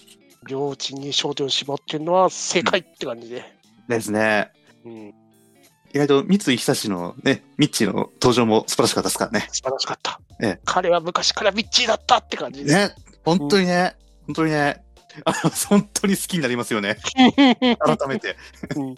[0.49, 3.45] 両チに焦点を絞ってるのは正解って感じで。
[3.89, 4.51] ですね。
[4.85, 5.15] うん。
[5.93, 9.49] 意外と三井久志のね、ミッチーの登場も素晴らしかったですからね。
[9.51, 10.21] 素晴らしかった。
[10.41, 12.73] ええ彼は昔からミッチーだったって感じで。
[12.73, 14.83] ね、本当にね、本当にね、
[15.25, 16.97] あの、本当に好きになりますよね。
[17.79, 18.37] 改めて。
[18.77, 18.95] うん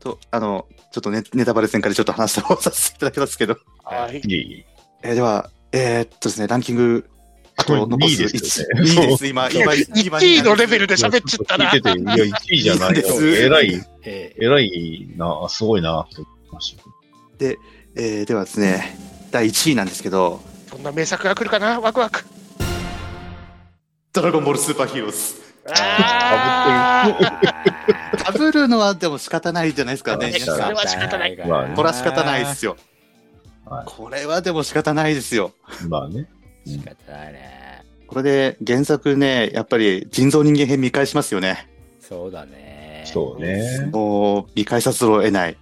[0.00, 3.58] と、あの、ちょっとね、ネタバレ戦からちょっと話をさせていただきますけど。
[3.82, 4.18] はい。
[4.18, 4.64] い
[5.02, 7.08] えーでは、えーっとですね、ランキング、
[7.56, 10.18] あと残2位すですよね1 2位です、今、今、今。
[10.18, 11.70] 1位のレベルで喋っちゃったな。
[11.72, 12.94] てて、いや、1位じゃないよ。
[12.94, 16.82] いいんですえらい、ええらいな、すごいな、と思いました。
[17.40, 18.96] えーではですね、
[19.32, 20.40] 第1位なんですけど、
[20.70, 21.80] どんな名作が来るかな？
[21.80, 22.24] ワクワク。
[24.12, 25.47] ドラゴンボールスーパーヒーローズ。
[25.76, 30.56] あーかぶるのはでも仕方ないじゃないですかね、ね皆さん。
[30.56, 32.72] それは仕方ないまあねこれは仕方ないですよ。
[32.72, 35.52] はいこれはでも仕方ないですよ。
[35.88, 36.26] まあね。
[36.66, 37.84] 仕方ないね。
[38.06, 41.68] これで原作ね、やっぱり人造人間編見返しますよね。
[42.00, 43.04] そうだね。
[43.04, 43.90] そうね。
[43.92, 45.58] もう見返さざるを得ない。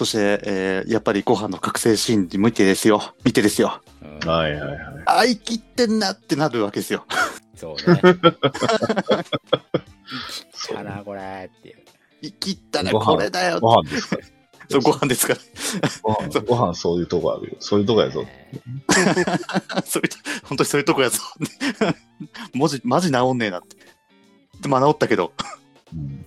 [0.00, 0.06] うん。
[0.06, 3.14] そして、えーやっぱりご飯の覚醒シーンに見てですよ。
[3.24, 3.82] 見てですよ。
[4.02, 4.78] うんはいはいはい。
[5.06, 7.04] あ、生きってんなってなるわけですよ。
[7.56, 8.00] そうね。
[8.00, 8.14] 生
[10.68, 11.76] きたな、これっていう。
[12.22, 13.60] 生きったな、ご飯これだよ。
[13.60, 14.16] ご飯ですか？
[14.70, 15.40] そうご飯ですから。
[16.02, 17.56] ご飯、ご飯そういうとこあるよ。
[17.60, 18.24] そういうとこやぞ。
[19.84, 20.08] それ、
[20.44, 21.18] 本当にそういうとこやぞ。
[22.54, 23.76] 文字、マジ治んねえなって。
[24.60, 25.32] でまあ治ったけど。
[25.94, 26.24] うん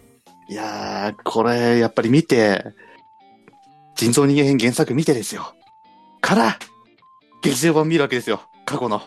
[0.50, 2.66] いやー、これ、やっぱり見て、
[3.96, 5.54] 人造人間編原作見てですよ。
[6.22, 6.58] から、
[7.42, 8.42] 劇場版見るわけですよ。
[8.66, 9.02] 過去の。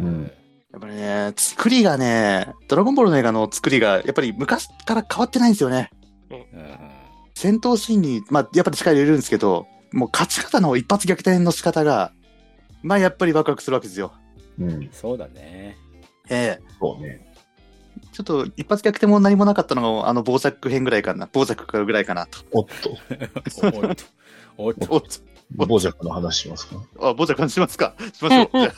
[0.00, 0.32] ううんん。
[0.72, 5.90] やっぱりれね、作りがね、ドラゴンボールの映画の作りが、やっぱり昔から変わってないんですよね。
[6.30, 6.92] うん
[7.34, 12.12] 戦闘シーンに、まあ、やっぱり力入れるんですけど、もう勝ち方の一発逆転の仕方が、
[12.82, 14.12] まあ、やっぱりワクワクするわけですよ。
[14.60, 14.88] うん。
[14.92, 15.76] そうだね。
[16.28, 17.31] ええそうね。
[18.12, 21.28] ちょっと一発逆転も何もなかったのが、あの、傍若編ぐらいかな。
[21.32, 22.40] 傍若ぐらいかなと。
[22.52, 22.90] おっと。
[23.62, 24.04] おっと。
[24.58, 24.86] おっと。
[24.94, 25.08] おっと
[25.58, 26.76] 傍若の話しますか？
[27.00, 27.94] あ、傍若しますか？
[28.12, 28.48] しましょう。
[28.52, 28.70] じゃ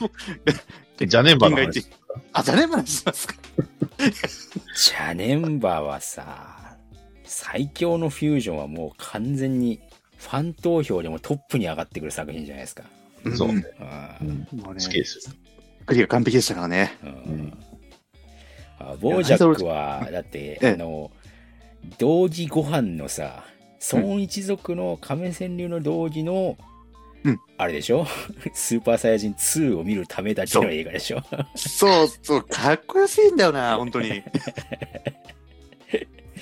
[1.03, 1.87] あジャネンバの話。
[2.33, 3.35] あ、じゃね話しますか
[3.99, 6.77] ジャネンバはさ、
[7.25, 9.81] 最強のフュージョンはもう完全に
[10.19, 12.85] ファン投票でもトップに上がってくる作品じゃないですか。
[13.37, 15.35] そう好きですよ。
[15.81, 16.97] 作りが完璧でしたからね。
[17.05, 17.59] ーうん
[19.01, 21.11] ボージャックは、だって、 ええあの、
[21.99, 23.45] 同時ご飯のさ、
[23.93, 26.57] 孫一族の亀川流の同時の、
[27.25, 28.07] うんあれでしょ？
[28.53, 31.23] スーパーサイヤ人2を見るためだけの映画でしょ？
[31.57, 34.23] そうそう、かっこよすぎんだよな、本当に。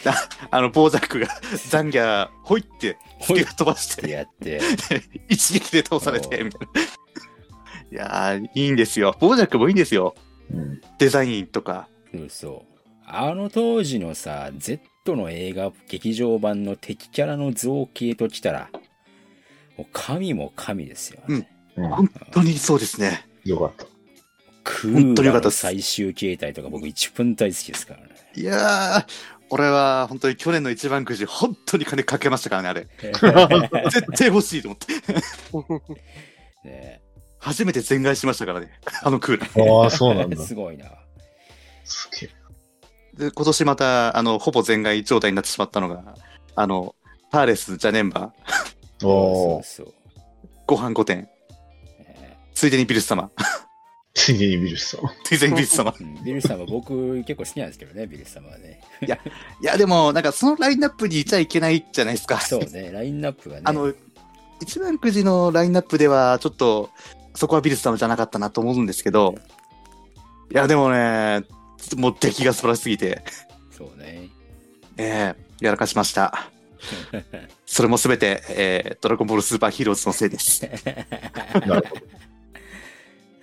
[0.05, 1.29] ああの、ボーザックが、
[1.69, 4.61] ザンギャー、ほいって、スケが飛ばしってて、やって、
[5.29, 6.81] 一撃で倒されて、みたいな。
[7.93, 9.15] いやー、いいんですよ。
[9.21, 10.15] ボーザックもいいんですよ。
[10.53, 10.81] うん。
[10.99, 11.89] デザインとか。
[12.13, 12.73] そうそう。
[13.07, 18.71] あの当時のさ、Z の映画劇場版の敵キャラの造形ときたら、
[19.77, 21.49] もう神も神ですよ、ね。
[21.77, 21.91] うんうん。
[21.91, 23.27] 本当にそうですね。
[23.45, 23.87] よかった。
[24.65, 28.09] クーラの最終形態とか僕一番大好きですからね。
[28.35, 29.07] いやー、
[29.51, 32.89] 俺は本当に去年の一番くじ、本当に金かけましたからね、あれ。
[33.91, 34.87] 絶対欲しいと思って。
[36.69, 37.03] ね
[37.39, 38.71] 初めて全買いしましたからね、
[39.03, 39.83] あのクーラー。
[39.83, 40.37] ああ、そうなんだ。
[40.47, 40.87] すごいな。
[41.85, 43.25] すげえ。
[43.27, 46.15] で、今年また、あの、ほぼ全買い状態になってしまったのが、
[46.55, 46.95] あの、
[47.31, 49.63] パーレス・ジャネンバー、おー。
[49.63, 49.95] そうそう
[50.67, 53.31] ご飯5点、ねついでにビルス様、
[54.15, 54.99] ついでに見るしさ。
[55.25, 55.95] ついでにビルス様。
[55.99, 58.81] うんビルス様僕結構好きなんですけどね、ビルス様はね。
[59.01, 62.41] いや、でも、なんかそのラインナップにいちゃいけないじゃないですか。
[62.41, 63.63] そうね、ラインナップがね。
[63.65, 63.93] あの、
[64.61, 66.91] 一番くじのラインナップでは、ちょっと、
[67.35, 69.35] そこはビルス様じゃなかったなと思うんですけど、
[70.53, 71.43] いや、でもね、
[71.97, 73.23] もう出来が素晴らしすぎて、
[73.71, 74.29] そうね。
[74.97, 76.51] ええやらかしました。
[77.67, 80.63] それもすべて、えードラゴンボールスーパーヒーローズのせいです。
[81.67, 82.03] なるほど。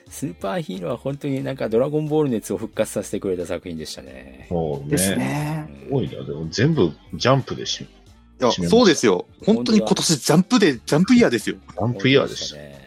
[0.09, 4.47] スーパーヒーローは本当になんかドラゴンボール熱を復活させてくれた作品でしたね。
[4.49, 4.89] そうね。
[4.89, 5.69] ですね。
[5.89, 6.23] うん多いな。
[6.23, 7.85] でも全部ジャンプでしょ。
[7.85, 9.27] いや、そうですよ。
[9.45, 11.55] 本当に今年ジャンプで、ジャンプイヤーですよ。
[11.55, 12.57] ジャンプイヤーでした。
[12.57, 12.78] ね。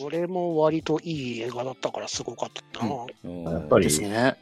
[0.00, 3.06] これも割といい映画だったからすごかったな。
[3.24, 4.08] うんやっぱりですね。
[4.10, 4.34] やや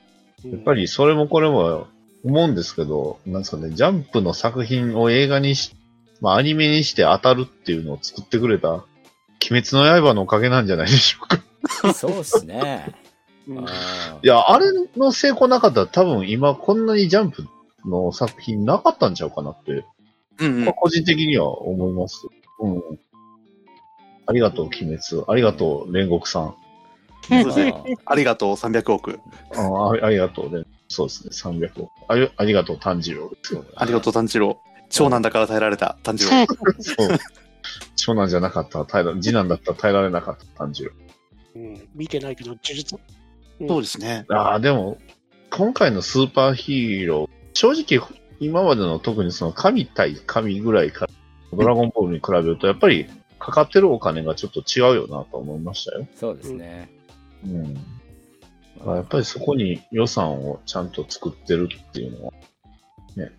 [0.57, 1.87] っぱりそれもこれも
[2.25, 5.75] 思うんですけど、なんですかね、ジャンプの作品を映画にし、
[6.21, 11.93] まあアニメにして当たるっていうのを作ってくれた、鬼滅の刃のおかげなんじゃないでしょうか。
[11.93, 12.95] そうっすね。
[14.23, 14.67] いや、あれ
[14.97, 17.47] の成功なかったら多分今こんなにジャンプ
[17.85, 19.85] の作品なかったんちゃうかなって、
[20.41, 20.73] うんうん。
[20.75, 22.27] 個人的には思います。
[22.61, 22.83] うん。
[24.27, 25.25] ありがとう、鬼滅。
[25.29, 26.55] ありがとう、煉獄さん。
[27.31, 29.21] ーそうですねありがとう、300億。
[29.57, 30.65] ああありがとうね。
[30.89, 31.91] そうですね、300億。
[32.09, 33.65] ありありがとう、炭治郎ですよ。
[33.77, 34.59] ありがとう、炭治郎。
[34.91, 36.47] 長男だから耐えられた、炭治郎。
[36.81, 37.19] そう。
[37.97, 40.93] 長男じゃなかったら耐えら、次男だったら耐えられなかった炭治郎。
[41.57, 42.97] うん見てないけど、呪術。
[43.61, 44.27] うんそうですね。
[44.31, 44.99] ああ、でも、
[45.51, 48.05] 今回のスーパーヒーロー、正直、
[48.41, 51.13] 今までの特にその神対神ぐらいから、
[51.57, 53.07] ドラゴンボールに比べると、やっぱり、
[53.45, 56.09] かかってるお金がちょっと違うよなと思いましたよ。
[56.17, 56.89] そうですね。
[57.45, 57.75] うん。
[58.83, 62.33] まあやっぱりそこに予算をちゃんと作ってるっていうのは、
[63.17, 63.31] ね。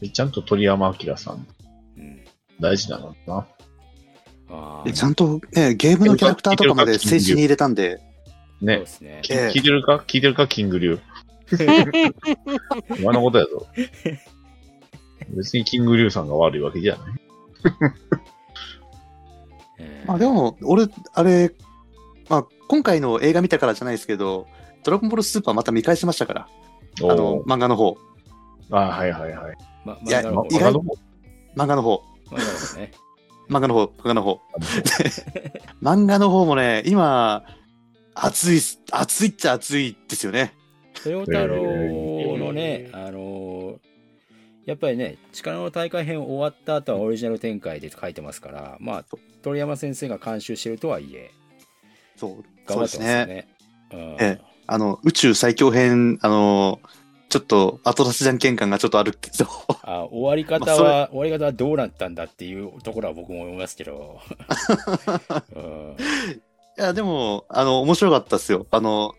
[0.00, 1.46] でちゃんと鳥山明さん、
[1.98, 2.20] うん
[2.58, 3.46] 大事なのかな。
[4.50, 8.04] あちゃんと、ね、ゲームのキャラクターとかまで静止に入れたんで、そ
[8.62, 8.82] うね
[9.22, 10.02] 聞いてるか？
[10.06, 10.48] 聞いてるか？
[10.48, 10.98] キング流。
[12.98, 13.66] 今のことやぞ。
[15.36, 17.20] 別にキング流さんが悪いわけじゃない。
[19.78, 21.52] えーまあでも、俺、あれ、
[22.28, 24.46] まあ今回の映画見たからじゃないですけど、
[24.84, 26.48] ドラゴンボールスーパーまた見返しましたから、
[27.00, 27.96] あの漫画の方。
[28.70, 29.56] あはいはいはい。
[29.84, 30.94] ま、いや漫画の方
[31.56, 32.02] 漫画の方。
[32.30, 32.92] 漫画の方ね。
[33.48, 34.40] 漫画の方、漫画の方。
[35.82, 37.44] 漫画の方もね、今、
[38.14, 38.60] 熱い
[38.90, 40.54] 熱いっちゃ熱いですよね。
[41.04, 43.87] 豊太郎のね、あのー
[44.68, 49.04] やっぱりね、力の大会編終わった後はオリジナル展開で書いてますから、まあ、
[49.40, 51.30] 鳥山先生が監修してるとはいえ、
[52.16, 53.26] そう、頑張ってますよそうですね。
[53.26, 53.48] ね。
[53.92, 56.80] うんええあの、宇宙最強編、あの、
[57.30, 59.46] ちょっと後出しじゃんけん感がちょっとあるけど、
[59.80, 64.20] あ終わり方は、終わり方はどうなったんだっていうところは僕も思いますけど。
[65.56, 65.96] うん
[66.76, 68.66] いや、でも、あの、面白かったですよ。
[68.70, 69.14] あの、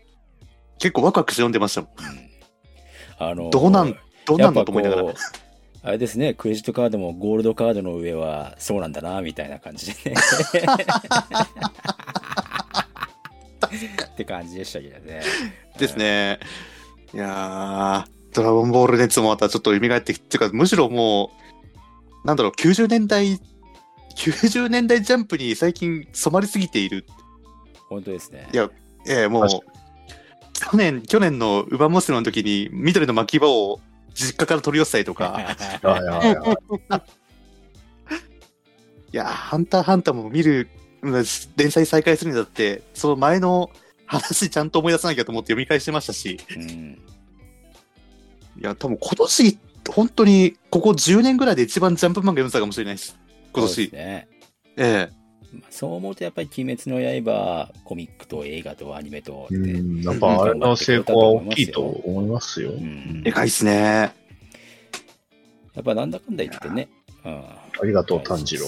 [0.78, 1.90] 結構ワクワクして読んでましたもん。
[3.18, 3.96] あの、どうなん
[4.30, 5.14] どうなんだと思いながら。
[5.82, 10.16] あれですね、クレジットカードもゴールドカードの上はそうなんだな、みたいな感じでね。
[14.12, 15.22] って感じでしたけどね。
[15.78, 16.38] ですね。
[17.14, 21.30] いやー、ドラゴンボール熱もまたちょっと蘇ってきて、いうか、むしろも
[22.24, 23.40] う、なんだろう、90年代、
[24.16, 27.06] 90年代ジャンプに最近染まりすぎている。
[27.88, 28.48] 本当ですね。
[28.52, 28.70] いや
[29.08, 29.60] ええもう確、
[30.72, 33.80] 去年、去年のウバモスの時に緑の巻き場を
[34.14, 35.40] 実家から取り寄せたりとか、
[39.12, 40.68] いや ハンターハンターも見る、
[41.02, 41.24] うん
[41.56, 43.70] 連載再開するにだって、その前の
[44.04, 46.98] 話ちゃんと思い出さなきゃと思って読み返してましたし、うん
[48.60, 49.58] いや、多分今年、
[49.88, 53.16] 本当にここ10年ぐらいで一番ジャンプ漫画読んでたかもしれないです。
[53.52, 53.84] 今そう年。
[53.84, 54.28] ですね。
[54.76, 55.19] ええまあ
[55.70, 62.70] そう思うとやっぱり「鬼滅の刃」コミックと映画とアニメとやっぱあれの成功は大きいと思いますよ。
[62.70, 64.12] うんでかいっすね。
[65.74, 66.88] やっぱなんだかんだ言ってね、
[67.24, 68.66] うん、ありがとう、炭治郎。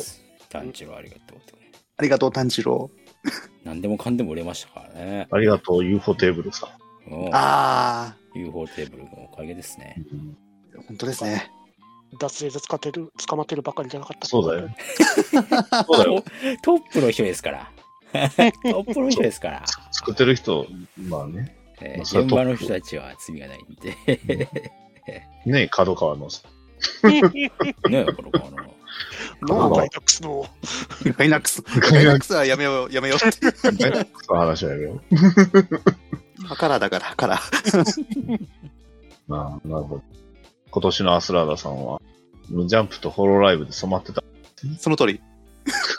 [0.49, 1.53] 炭治郎ありがとうって
[1.97, 2.91] ありがとう、炭治郎。
[3.65, 6.69] 何でもかんでも売れましたからね、ありがとう、UFO テーブルさ
[7.11, 10.37] うん、あ UFO テーブルのおかげですねん。
[10.79, 11.51] ー、本当ですね。
[12.19, 14.27] 脱税で使ってる、捕まってるばかりじゃなかった。
[14.27, 14.69] そうだよ。
[15.87, 16.25] そうだよ。
[16.63, 17.71] トップの人ですから
[18.13, 21.57] トップの人ですから、作ってる人、まあね。
[21.81, 24.49] えー現場の人たちは罪がないんで
[25.47, 26.29] ね角川の。
[27.09, 27.23] ね
[28.05, 28.73] このこの
[29.43, 30.47] ノーガイナックスの、
[31.17, 31.63] ガイナックス。
[31.63, 33.47] ガイナックスはやめよう、やめようって。
[33.91, 35.01] ね、その話はやめよ
[36.57, 38.35] カラーだから、カラー。
[38.35, 38.39] う。
[39.27, 40.03] まあ、なるほど。
[40.73, 42.01] 今年のアスラーダさんは、
[42.49, 44.25] ジャンプとホロライブで染まってた。
[44.79, 45.21] その通り。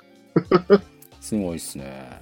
[1.22, 2.22] すごいっすね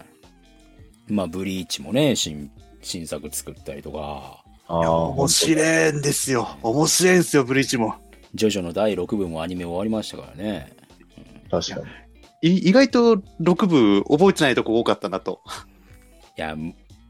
[1.08, 6.58] まあブリーチもね新新作作ったりとかああ、面白いんですよ。
[6.62, 7.96] 面白いんですよ、ブリーチも。
[8.36, 10.74] ジョジョの第6部もアニメ終わりましたからね
[11.50, 11.82] 確か
[12.42, 12.56] に。
[12.56, 15.42] い意外と6部覚えてないとこ多かったなと。
[16.38, 16.56] いや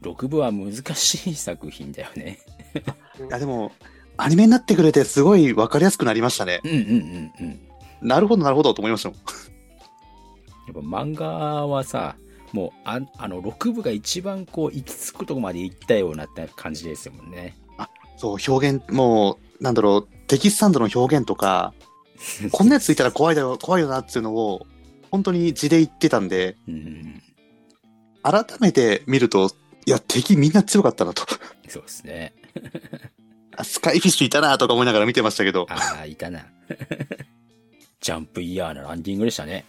[0.02, 2.38] 6部は難しい作品だよね
[3.18, 3.72] いや、でも、
[4.16, 6.60] アニメになってくれてすごい分かりやすくなりましたね。
[6.64, 7.60] うんうんうんうん
[8.02, 9.18] なるほど、なるほどと思いましたもん。
[10.66, 12.16] やっぱ漫画はさ
[12.52, 17.56] もうああの6部が一番こう行き着くとこまで行ったようなって感じですもんね
[18.22, 21.74] そう、表現、もう、なんだろう、テキスタンドの表現とか、
[22.52, 24.64] こんなやついたら怖いだよ、怖いよなっていうのを、
[25.10, 27.20] 本当に字で言ってたんで、うん
[28.22, 29.50] 改めて見ると、
[29.84, 31.24] いや、敵みんな強かったなと。
[31.66, 33.11] そうですねあ
[33.62, 36.46] スカイフィッシュいたなとか思いながら見てましたけど、ああいたな
[38.00, 39.64] ジャンプイヤーのランキングでしたね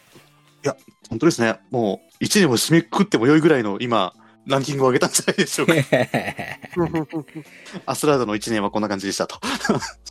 [1.09, 1.59] 本当ですね。
[1.69, 4.13] もう、1年を締めくくっても良いぐらいの今、
[4.47, 5.73] ランキングを上げたんじゃないでしょうか。
[7.85, 9.39] アスラーダの1年はこんな感じでしたと。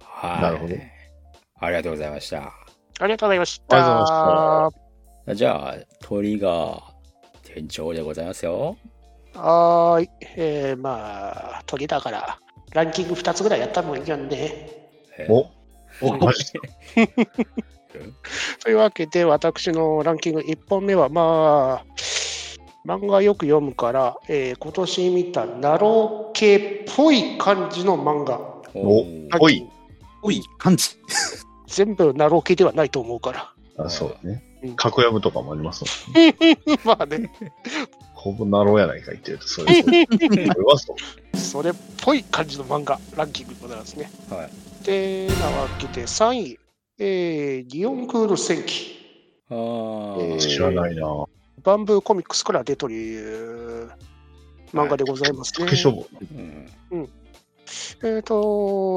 [0.01, 0.75] はいなるほど
[1.59, 2.53] ありがとうございました
[3.01, 3.77] ありがとうございました。
[3.77, 4.15] ありがとうござ
[5.27, 6.83] いまじゃあトリガー
[7.43, 8.77] 店長でございますよ
[9.35, 10.11] はーい。
[10.37, 12.39] えー、まあ、トリだから、
[12.75, 14.29] ランキング2つぐらいやったもんいいよね。
[15.19, 15.51] えーお？
[16.01, 16.19] お、
[18.65, 21.87] というわけで、私のランキング1本目は、まあ、
[22.87, 26.63] 漫画よく読むから、えー今年見たなろう系っ
[26.97, 28.39] ぽい感じの漫画。
[28.75, 29.03] お？
[29.05, 29.69] ーぽい？
[30.23, 30.89] おい、感じ。
[31.69, 33.53] 全部なろう系ではないと思うから。
[33.85, 34.77] あそうだねうん。
[34.77, 36.35] 格ヤムとかもありますもんね。
[36.85, 37.31] まあね、
[38.23, 39.83] ほぼナローやないか言ってると、それ。
[39.83, 40.07] それ
[40.65, 40.97] はそう。
[41.37, 44.11] それっぽい感じの漫画ランキングでございますね。
[44.31, 44.51] はい
[44.85, 46.59] で、なわけで3位、
[46.99, 48.97] えー、ギオンクール戦記。
[49.49, 51.03] あーえー知らないな
[51.65, 53.91] バンブーコミックスから出とる
[54.73, 55.67] 漫画でございますね。
[55.67, 56.07] 竹書房。
[56.93, 57.09] うん
[58.03, 58.35] えー、と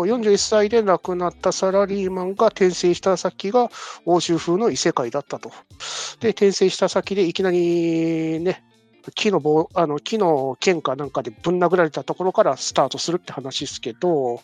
[0.05, 3.69] 41歳で亡くなったサラリーマンが転生した先が
[4.05, 5.51] 欧州風の異世界だったと。
[6.19, 8.63] で、転生した先でいきなりね、
[9.13, 14.41] 木の棒あの木の剣かなんかでぶん殴られたところからスタートするって話ですけど、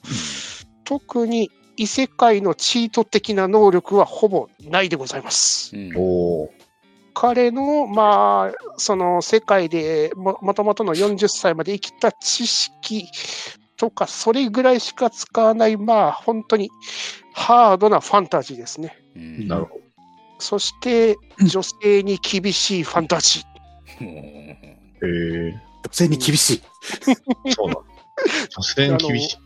[0.84, 5.76] 特に異世界のチート的な能力はほぼないでございます。
[5.76, 6.62] うん
[7.14, 13.06] 彼の、まあ、その世界でももともとの40歳まで生きた知識
[13.76, 16.70] とか、それぐらいしか使わない、まあ、本当に
[17.34, 18.98] ハードなファンタジーですね。
[19.16, 19.82] うんなるほ
[20.40, 23.51] そして、女性に厳しいファンタジー。
[24.04, 24.58] へ
[25.04, 25.54] え。
[25.84, 26.62] 女性に厳しい。
[27.54, 27.82] そうなんだ。
[28.58, 29.38] 女性に厳しい。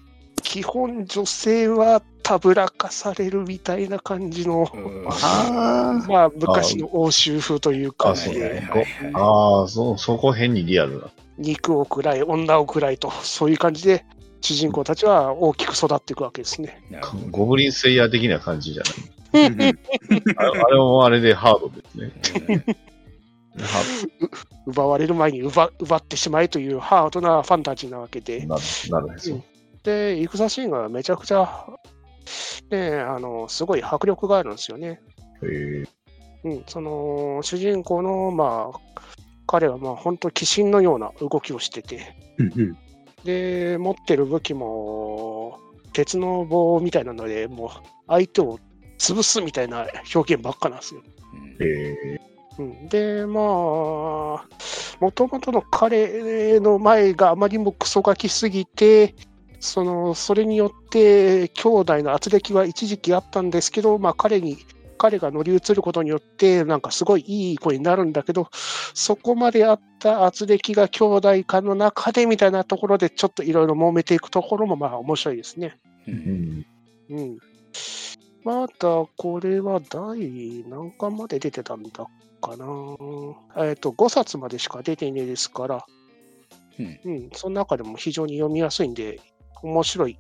[0.42, 8.70] 基本、女性はたぶらかされるみたいな感じの、うんあまあ、昔の欧州風というか、ね
[9.14, 11.10] ああ、そう、そこ変にリアルな。
[11.38, 14.06] 肉を食らい、女を食らいと、そういう感じで、
[14.42, 16.80] 主人公たちは大きく育っていくわけですね。
[17.32, 18.84] ゴブリンスイヤー的な感じじゃ
[19.34, 19.74] ない？
[20.38, 22.64] あれもあれでハードですね。
[24.68, 28.58] 奪われる前に奪奪ってしまえというハードなファンタジーなわけで、な
[28.90, 29.42] なるへそ。
[29.84, 31.68] で、戦シーンがめちゃくちゃ、
[32.72, 35.02] ね、あのすごい迫力があるんですよね。
[35.44, 35.84] へえ。
[36.44, 38.80] うん、その主人公の、まあ、
[39.48, 42.78] 彼はまあ本当、鬼神のような動きをしてて、うんうん。
[43.24, 45.60] で、持ってる武器も、
[45.94, 47.70] 鉄の棒みたいなので、もう
[48.08, 48.60] 相手を
[49.00, 51.02] 潰すみたいな表現ばっかなんですよ。
[51.34, 53.44] うんへえうん、で、まあ、
[55.00, 59.16] もともとの彼の前があまりにもクソガキすぎて、
[59.60, 64.58] そのそれによって兄弟の圧力は一時期あったんですけど、まあ、彼に
[64.98, 68.50] 彼が乗り移ることによって、なんかすごいいい子になるんだけど、
[68.94, 75.78] そこまであった圧力が兄弟間の中でみたいなところで、ちょっといろいろ揉めていくところもまあ面白いですね。
[76.08, 76.66] ううんん。
[77.10, 77.38] うん。
[78.44, 82.06] まだこれは第何巻まで出てたんだ
[82.46, 82.66] かな。
[83.66, 85.86] えっ、と、5冊までしか出ていないですから、
[86.78, 89.20] うんうん、その中でも非常に読みやすいんで、
[89.64, 90.20] 面白い。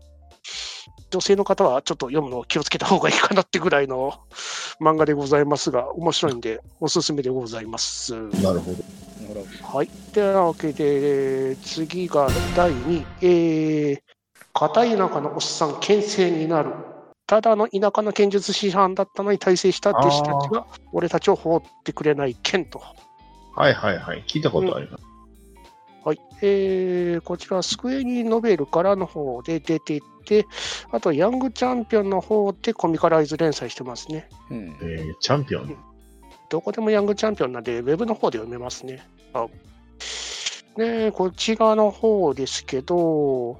[1.11, 4.13] 女性の方はちょっと読むのを気をつけた方がいいかなってぐらいの
[4.81, 8.13] 漫画でございますが、面白いんで、おすすめでございます。
[8.13, 8.51] なるほど。
[8.51, 9.87] なるほどはい。
[9.87, 13.05] というわけで、次が第2位。
[13.21, 13.99] えー、
[14.53, 16.94] 片田舎のおっさん、牽制になる。
[17.27, 22.81] ただの田舎の剣術師範だったのに大成した弟子たちが、俺たちを放ってくれない剣と。
[23.55, 24.23] はいはいはい。
[24.27, 25.03] 聞いたことあります。
[26.03, 26.21] はい。
[26.41, 30.45] えー、こちら、スクエニノベルからの方で出てて、
[30.91, 34.29] あと、ヤングチャンピオンの方でコミカライズ連載してますね。
[34.51, 35.75] うんえー、チャンピオン？
[36.49, 39.07] どこでもヤングチャンピオンなんで、ウェブの方で読めますね。
[39.33, 39.47] あ
[40.77, 43.59] ねこちらの方ですけど、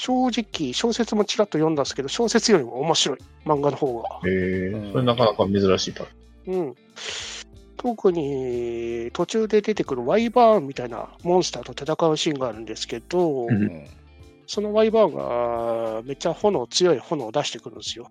[0.00, 4.20] 正直、小説もちらっと読んだんですけど、小説よりも面白い、漫画の方が。
[4.24, 6.54] えー、それなかなか珍しいパターン。
[6.54, 6.74] うん。
[7.76, 13.86] 特に途中で出てくるワイバーンみたいなモンスターと戦うシーンがあるんですけど、うんうん
[14.46, 18.10] そのワイバーンがめっちゃ炎、強い炎を出してくるんですよ。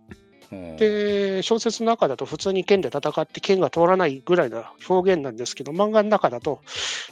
[0.53, 6.61] うんで、小説の中だと普通に剣で戦って剣が通らないぐらいな表現なんですけど、漫画の中だと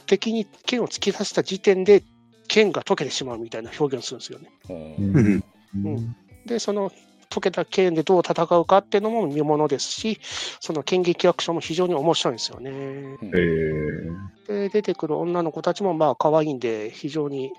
[0.06, 2.04] 敵に剣を突き出した時点で
[2.48, 5.42] 剣が溶けてしまうみたいな表現をするんですよね。
[5.74, 6.90] うんで、その
[7.30, 10.18] 溶けた剣でどう戦うかっていうのも見ものですし、
[10.60, 12.70] その剣撃アクションも非常に面白いんですよね。
[12.70, 17.52] えー、で、出てくる女の子たちもまあ可愛いんで、非常に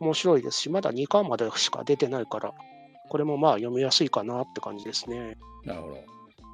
[0.00, 2.52] 面白いですし、まだ2巻までしか出てないから、
[3.08, 5.36] これもまあ読みやすいかなって感じですね。
[5.64, 5.96] なるほど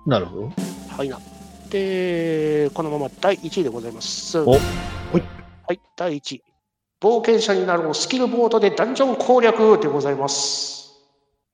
[0.06, 0.52] なるほど。
[0.96, 1.18] はいな。
[1.70, 4.38] で、このまま第1位でございます。
[4.38, 4.60] おはい。
[5.66, 6.53] はい、第1位。
[7.04, 10.94] 冒険者になるスキルボードでダンジョン攻略でございます。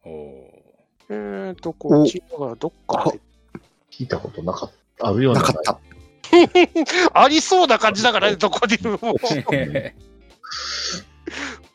[0.05, 3.19] えーと、こちらがどっかで。
[3.91, 5.09] 聞いたことなかった。
[5.09, 5.41] あるような。
[5.41, 5.81] なかった。
[7.21, 8.97] ありそうな感じだからね、どこでも。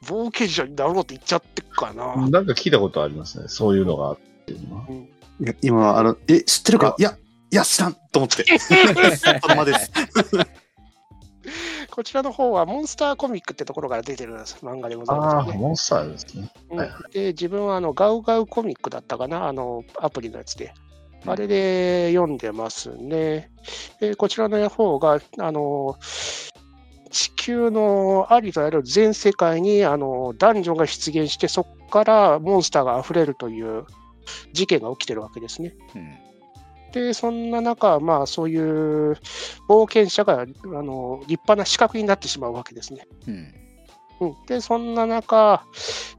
[0.06, 2.16] 冒険者になろうって言っちゃってっかな。
[2.30, 3.50] なんか聞いたことありますね。
[3.50, 4.86] そういうのがあるっていうのは。
[4.88, 5.06] い
[5.42, 6.96] や今、あの、え、知ってるか？
[6.98, 7.18] いや、
[7.52, 8.46] いや、知らんと思って。
[11.96, 15.58] こちらの方はモンスターコミックってところから出てる漫画でございああ、ます、ね。
[15.58, 16.52] モンスターですね。
[17.14, 20.74] で、自分はあのガウガウコミックだったかな、あのアプリのやつで。
[21.26, 23.50] あれで読んでますね。
[24.02, 25.96] でこちらの方が、あの、
[27.12, 33.86] 地球のありとあらゆる全世界にあのダンジョンが出現して、そこからモンスターが溢れるという
[34.52, 35.74] 事件が起きてるわけですね。
[35.96, 36.25] うん
[36.96, 39.18] で、そんな中、まあ、そういう
[39.68, 43.06] 冒険者があの立派な資格になってしまうわけですね。
[43.28, 43.54] うん
[44.22, 45.66] うん、で、そんな中、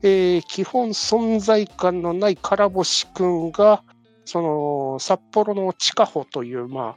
[0.02, 3.82] えー基本存在感のないからぼし君が、
[4.26, 6.96] その札幌の地下穂という、ま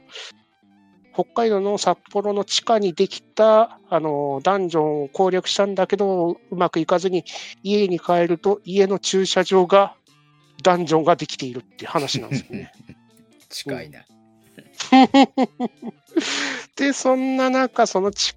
[1.14, 7.24] 北海道の札幌の地下にできたあのダンジョンを攻略したんだけど、うまくいかずに
[7.62, 9.94] 家に帰ると、家の駐車場が
[10.62, 12.72] ダンジョンができているっていう話なんですよね。
[13.50, 14.06] 近いな
[16.76, 18.34] で、そんな中、そのち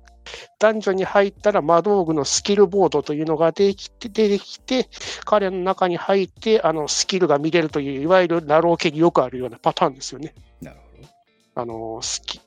[0.60, 4.88] ダンジョンに入ったら魔道具のスキルボードというのができて出てきて、
[5.26, 10.34] 彼の中に入ってあのスキルが見れるという、いわゆるナロー系によくあるようなパターンですよね。
[10.62, 11.08] なるほど
[11.56, 12.42] あのスキ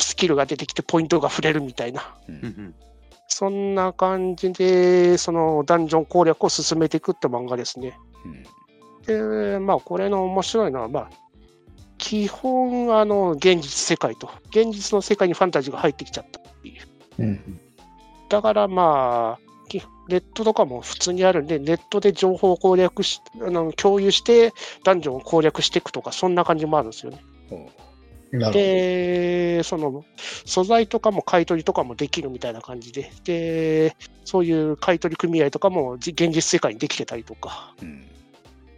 [0.00, 2.14] スキルが出てきてポイントが触れるみたいな。
[2.28, 2.74] ううんん
[3.30, 7.98] そんな感じで、そのダンジョン攻略を進めていくって漫画ですね。
[8.24, 8.44] うん
[9.06, 11.10] で、まあ、これの面白いのは、まあ、
[11.98, 16.82] 基本、あの、現実世界と、現実の世界にファンタジーが入ってきちゃったっていう。
[17.18, 17.60] うん。
[18.28, 24.52] だからまあ、きネットとかも普通にあるんで、ネットで情報を攻略し、あの共有して、
[24.84, 27.22] ダンジョンを攻略していくとか、そんな感じもあるんですよね。
[28.52, 30.04] で、その
[30.44, 37.84] 素材とかも買い取りとかもできるみたいな感じで、で、そういう買い取り組合とかもじ現実世界にできてたりとか、う。
[37.84, 38.06] うん。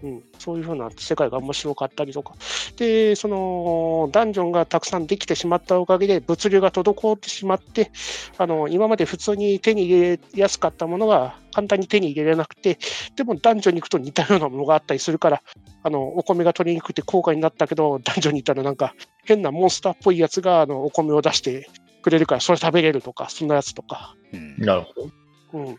[0.02, 2.34] うん、そういうふうな世界が面白かったりとか、
[2.76, 7.90] で、そのダンジョンがたくさんできてしまったおかげで、物流が滞ってしまって、
[8.38, 12.78] あの今まで普通に手に入れやすかったものが簡単に手に入れられなくて、
[13.16, 15.42] でもダンジョンに行くと似たようなものがあったりするから、
[15.82, 18.94] あのお米が取りにくくて高価になったけど、ダンジョンに行ったらなんか
[19.24, 21.68] 変なモンスターっぽいやつがあのお米を出して
[22.02, 24.14] くれるから、それ食べれるとか、そんなやつとか。
[24.32, 24.56] うん。
[24.58, 25.10] なるほど。
[25.58, 25.76] うん。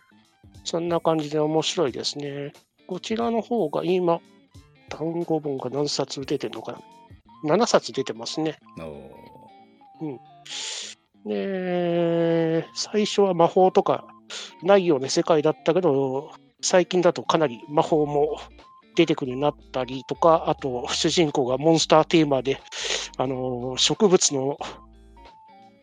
[0.64, 2.54] そんな感じで面白いですね。
[2.92, 4.20] こちらの方が今、
[4.90, 6.74] 単語本が何冊出てるのか
[7.46, 8.58] な ?7 冊出てますね。
[8.78, 10.20] おー
[11.26, 14.06] で、最初は魔法とか
[14.62, 16.32] ないような世界だったけど、
[16.62, 18.38] 最近だとかなり魔法も
[18.98, 22.60] 出てくるようになったりとか、あと主人公がモンスターテーマで、
[23.16, 24.58] あの植物の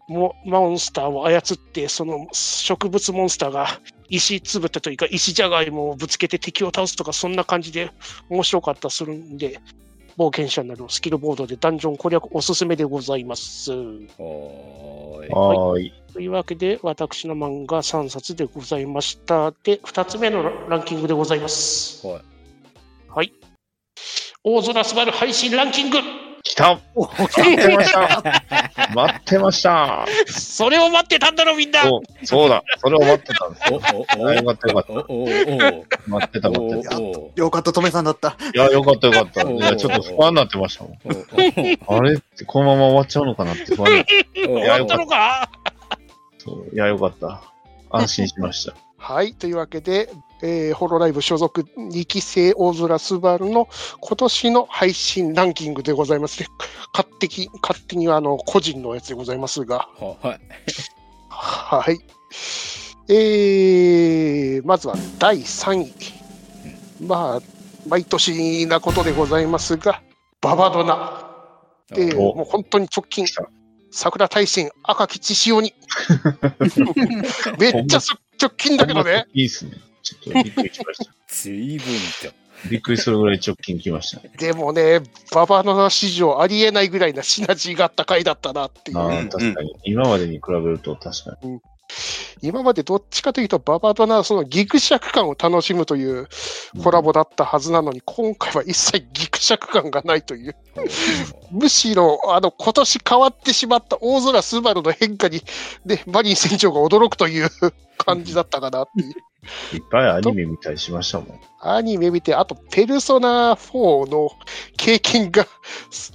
[0.08, 7.90] モモンスターを操って、その植物モンスターが石つぶてというか石じゃがいもをぶつけて敵を倒すとか、そんな感じで
[8.28, 9.60] 面白かったりするんで、
[10.16, 13.70] 冒険者などスキルボードでダンジョン攻略おすすめでございます。
[13.70, 15.92] はーい。
[16.12, 19.52] というわけで、私の漫画3冊でございました。
[19.62, 22.04] で、2つ目のランキングでございます。
[22.06, 22.22] はい。
[23.08, 23.32] はい。
[24.42, 25.98] 大空すばる配信ランキング
[26.48, 28.42] 来た待ってました
[28.94, 31.82] 待ってましたそれを待ってたんだろ、みんな
[32.24, 32.62] そう、だ。
[32.78, 33.72] それを待ってたんです。
[34.18, 36.10] お、お、お、あよかったよかった。
[36.10, 36.98] 待ってた待ってた。
[36.98, 38.36] お、お、よかった、トメさんだった。
[38.54, 39.46] いや、よかったよかった。
[39.46, 40.98] おいや、ちょっと不安になってましたもん。
[41.86, 45.50] お、あれってこのまま終わっちゃうのかなって不安になったのか
[46.38, 47.42] そういや、よかった。
[47.90, 48.74] 安心しました。
[48.96, 49.34] はい。
[49.34, 50.08] というわけで、
[50.42, 53.68] えーホロライブ所属2期生大空すばるの
[54.00, 56.48] 今年の配信ランキングでございますね。
[56.92, 59.88] 勝手に、勝手にあの、個人のやつでございますが。
[59.98, 60.40] はい。
[61.28, 61.98] はい。
[63.10, 65.92] えー、まずは第3位。
[67.00, 67.40] まあ、
[67.86, 70.02] 毎年なことでございますが、
[70.40, 71.28] ババドナ。
[71.90, 73.26] で、おもう本当に直近
[73.90, 75.74] 桜大戦赤き血潮に。
[77.58, 79.26] めっちゃそ直近だけどね。
[79.32, 79.72] いいっすね。
[80.08, 81.12] ちょっとびっくりしました。
[81.28, 81.86] 随分
[82.22, 82.48] と。
[82.68, 84.30] びっくりするぐらい直近来ましたね。
[84.36, 85.00] でもね、
[85.32, 88.98] ババドナ史上ありえないぐらいなシナジーがあった回だったなっていう。
[88.98, 89.76] ああ、うん確かに。
[89.84, 91.60] 今までに比べると確かに。
[92.42, 96.28] 今までどっちかというと、ババドナはそのギクシャク感を楽しむという
[96.82, 100.56] コラボだったはずなのに、今回は一切ギクシャク感がないという。
[101.50, 105.42] むしろ、あの、今年変わってしまった大空スバルの変化に、
[105.84, 107.48] ね、マリン船長が驚くという
[107.96, 109.14] 感じだったかなっていう。
[109.74, 111.40] いっぱいアニメ見たりしましたもん。
[111.60, 114.30] アニメ見て、あと、ペルソナ4の
[114.76, 115.46] 経験が、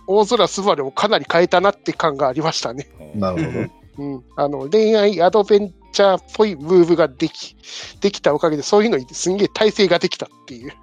[0.07, 2.87] 大空スバルをかなり変えたなって感がありましたね。
[3.15, 3.82] なるほど。
[3.97, 4.23] うん。
[4.35, 7.55] あの、恋愛アドベンチャーっぽいムーブができ、
[8.01, 10.73] できたおかげで、そういうのにすんげえ体制ができたっていう。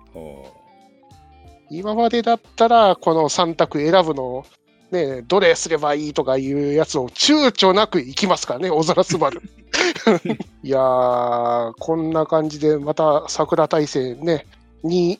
[1.70, 4.44] 今までだったら、この3択選ぶの、
[4.90, 9.42] ね、どれすればいいとかいうやつを躊躇なくいきますからね、小空すばる。
[10.62, 14.46] いやー、こんな感じで、また桜大戦ね、
[14.84, 15.18] 2、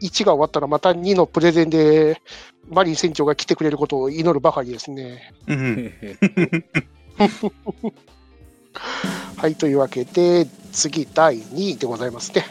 [0.00, 2.20] 1が終わったらまた2のプレゼンで、
[2.68, 5.32] マリン船長が来てくれることを祈るばかりですね。
[7.20, 7.92] うん。
[9.36, 12.44] はい、というわけで、次、第2位でございますね。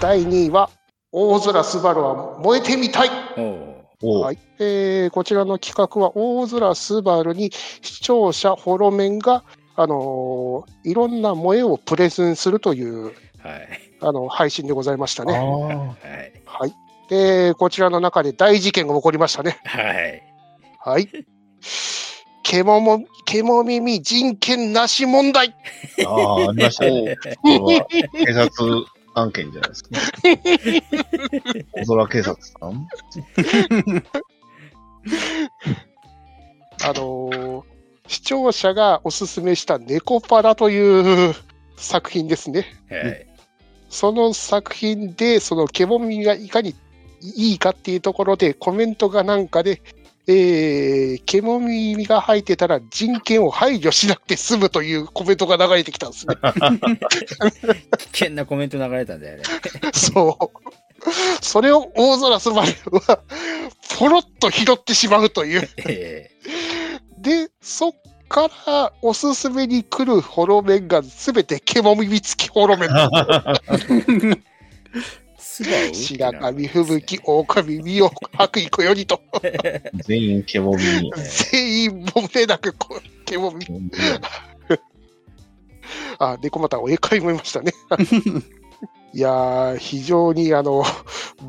[0.00, 0.70] 第2位は、
[1.12, 3.08] 大空すばるは燃えてみたい。
[4.02, 9.44] はいえーこちらの企画は、大空すばるに視聴者ホロメンが、
[9.76, 13.12] あのーいろんな萌えをプレゼンするという
[13.42, 13.68] はい。
[14.02, 15.36] あの配信でございましたね。
[15.36, 16.42] あはい。
[16.46, 16.74] はい、
[17.08, 19.58] で、こちらの中で大事件が起こりましたね。
[19.64, 20.22] はい。
[20.78, 21.08] はい。
[22.50, 25.54] けもも、けも耳人権なし問題。
[26.04, 27.16] あ、ああ、ありましたね。
[27.42, 29.90] これは警察案件じゃないですか。
[31.72, 32.88] 大空警察さん？
[36.82, 37.62] あのー
[38.08, 41.34] 視聴者がおすすめした猫パラという
[41.76, 42.66] 作品ですね。
[42.90, 43.26] はい。
[43.88, 46.74] その作品で、そのケモミがいかに
[47.36, 49.80] いいかっていうところで、コメントがなんかで、
[50.26, 56.36] えー、ケモミが生えてたら人権を排除しなくて済むというコメントが流れてきたんですね。
[57.98, 59.42] 危険なコメント流れたんだよね。
[59.92, 60.60] そう。
[61.40, 62.72] それを大空すばる
[63.06, 63.20] は、
[63.98, 65.68] ポロッと拾ってしまうという。
[65.86, 66.30] え
[67.18, 67.92] で、そっ
[68.28, 72.90] からおすすめに来るホロメンがすべて獣耳付きホロメン。
[75.40, 79.20] 白神吹雪、 狼身を白衣よりと、
[80.04, 81.12] 全員獣耳。
[81.50, 83.66] 全員もれなくこう獣耳。
[86.18, 87.72] あ、猫又お絵描いもいましたね。
[89.12, 90.84] いやー、非常にあの、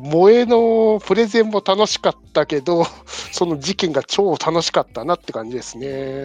[0.02, 6.24] 萌えのプレゼンも楽しかったけど、その事件が超楽しかったなって感じですね。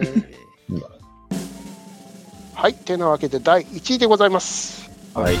[2.54, 4.90] はい、てなわけで第1位でございます。
[5.14, 5.36] はい。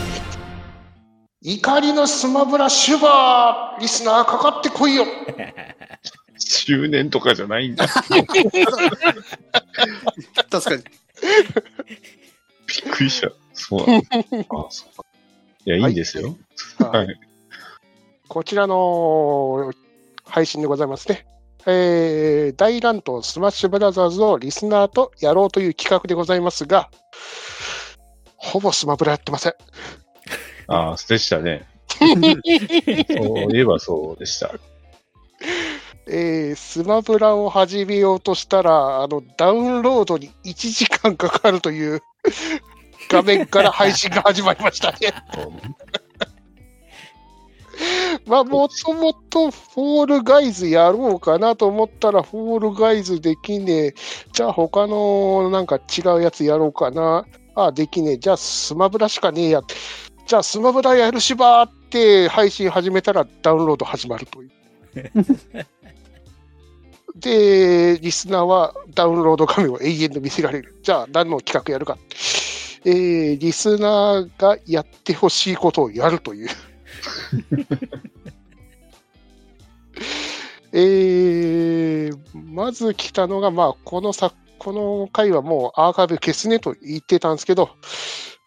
[1.42, 5.04] 怒りのスマブラシュバーリスナーかかってこいよ
[6.38, 7.86] 周年とかじゃないんだ。
[7.86, 8.26] 確かに。
[12.66, 13.30] びっくりした。
[13.52, 14.08] そうなんだ。
[14.50, 15.04] あそうか
[15.64, 16.36] いや、いいんですよ。
[16.78, 17.20] はい。
[18.28, 19.72] こちらの
[20.24, 21.26] 配信でございますね。
[21.66, 26.90] えー、大乱闘スマッシュブラザーズをリスナーとやろうという企画でございますが、
[28.36, 29.54] ほぼスマブラやってません。
[30.68, 31.66] ああ、でしたね。
[31.98, 34.52] そういえばそうでした。
[36.06, 42.02] えー、スマブラを始めようとしたら、あの、ダウンロードに1時間かかるという
[43.10, 44.98] 画面から配信が始まりましたね。
[48.26, 53.94] まあ、もともとフォールガイズやろうかなと思ったら、フォールガイズできねえ。
[54.32, 57.24] じゃあ他のなんか違うやつやろうかな。
[57.54, 58.18] あ、できねえ。
[58.18, 59.62] じゃあスマブラしかねえや。
[60.28, 64.50] じゃあスマブラやるしばーって配信始めたらダウンロード始まるという。
[67.16, 70.76] で、リスナーはダウンロード画面を永遠と見せられる。
[70.82, 71.96] じゃあ何の企画やるか。
[72.84, 76.48] えー、リスナーがやってほしいことをやるという。
[80.72, 87.70] えー、まず来たのが、まあ、このさ、この回はもうアーカイブ消すねと言ってたんですけど、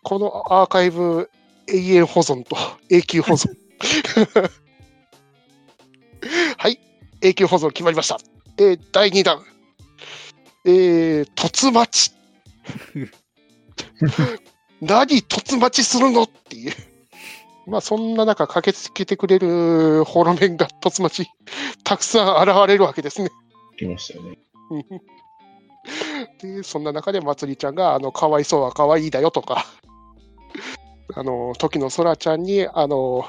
[0.04, 1.32] このアーカイブ
[1.72, 2.56] 永遠保存と
[2.90, 3.50] 永久保存。
[6.58, 6.80] はい、
[7.22, 8.20] 永久保存決まりました。
[8.58, 9.44] えー第2弾。
[10.66, 12.14] えー、突待ち。
[14.82, 16.74] 何突待ちするのっていう。
[17.68, 21.30] まあそんな中駆けつけてくれるホロメンが突待ち、
[21.84, 23.30] たくさん現れるわけですね。
[23.78, 24.38] 来ましたよね。
[26.42, 29.66] で、そんな中でまつりちゃんが、あの、かわいそうはかわいいだよとか、
[31.16, 33.26] あの、時のそらちゃんに、あの、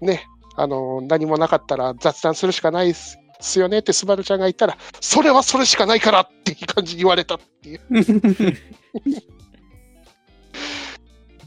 [0.00, 0.24] ね、
[0.56, 7.80] あの、何もなかったら雑談するしかないっすすよねってスバルちゃんが言ったら、それはそれしかないからっていう感じに言われたっていう。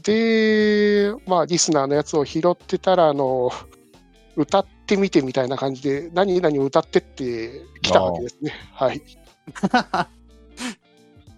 [0.02, 3.50] で、まあ、リスナーのやつを拾ってたら、あの、
[4.36, 8.54] 歌ってみてみたいな感じで、何々歌ってって来たわけですね。
[8.72, 9.02] はい。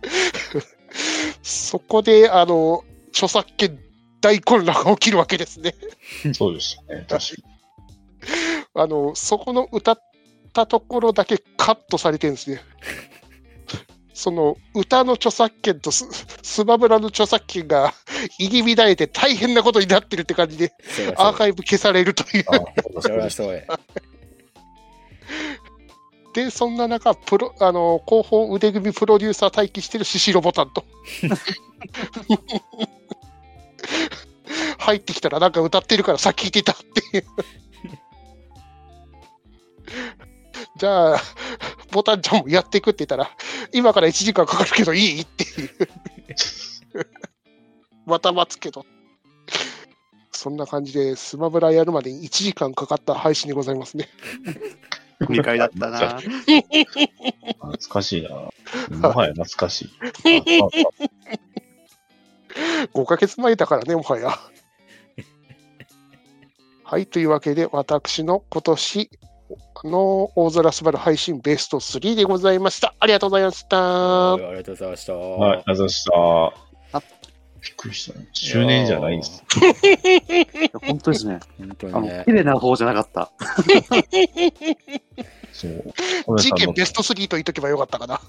[1.43, 3.79] そこで、あの、著作権
[4.21, 5.75] 大混乱が起きるわけですね。
[6.35, 7.07] そうでしたね。
[7.09, 7.43] 確か
[8.75, 10.03] あの、そこの歌っ
[10.53, 12.61] たところだけカットされてるんですね。
[14.13, 16.07] その歌の著作権とス
[16.43, 17.95] スマブラの著作権が
[18.39, 20.73] 入り乱れて大変なことになってるって感じで、
[21.17, 22.45] アーカイブ消されるという。
[26.35, 30.85] で、そんな中、プロあの広報腕組みプロデューサー待機してるシシロボタンと。
[34.81, 37.25] 入ってきたらなんか歌ってるからさっき聞いてたっていう。
[40.77, 41.21] じゃあ、
[41.93, 43.31] ボタンちゃんもやっていくって言ったら、
[43.73, 45.71] 今から1時間かかるけどいいっていう。
[48.07, 48.87] また待つけど。
[50.33, 54.09] そんな感じで、スマブラやるまでに1時間かかった配信でございますね。
[55.21, 56.19] 2回だったな。
[56.19, 58.31] 懐かしいな。
[58.31, 58.51] も
[59.15, 59.91] はや懐かしい。
[60.63, 60.69] ああ
[62.95, 64.39] 5ヶ月前だからね、もはや。
[66.91, 69.11] はい、というわけで、私の今年
[69.85, 72.97] の大空すばる配信ベスト3でございました。
[72.99, 73.77] ありがとうございました。
[73.77, 75.13] はいありがとうございました。
[75.15, 76.13] はい、ありがとうございました。
[76.99, 77.03] あ
[77.63, 78.27] びっくりしたね。
[78.33, 79.45] 周年じゃないんです。
[80.83, 81.39] 本当ですね。
[81.61, 82.33] 本当あのにね綺。
[82.33, 83.31] 麗な方じゃなかった。
[85.53, 85.95] そう。
[86.43, 88.21] 事件ベスト3と言っとけばよかったかな。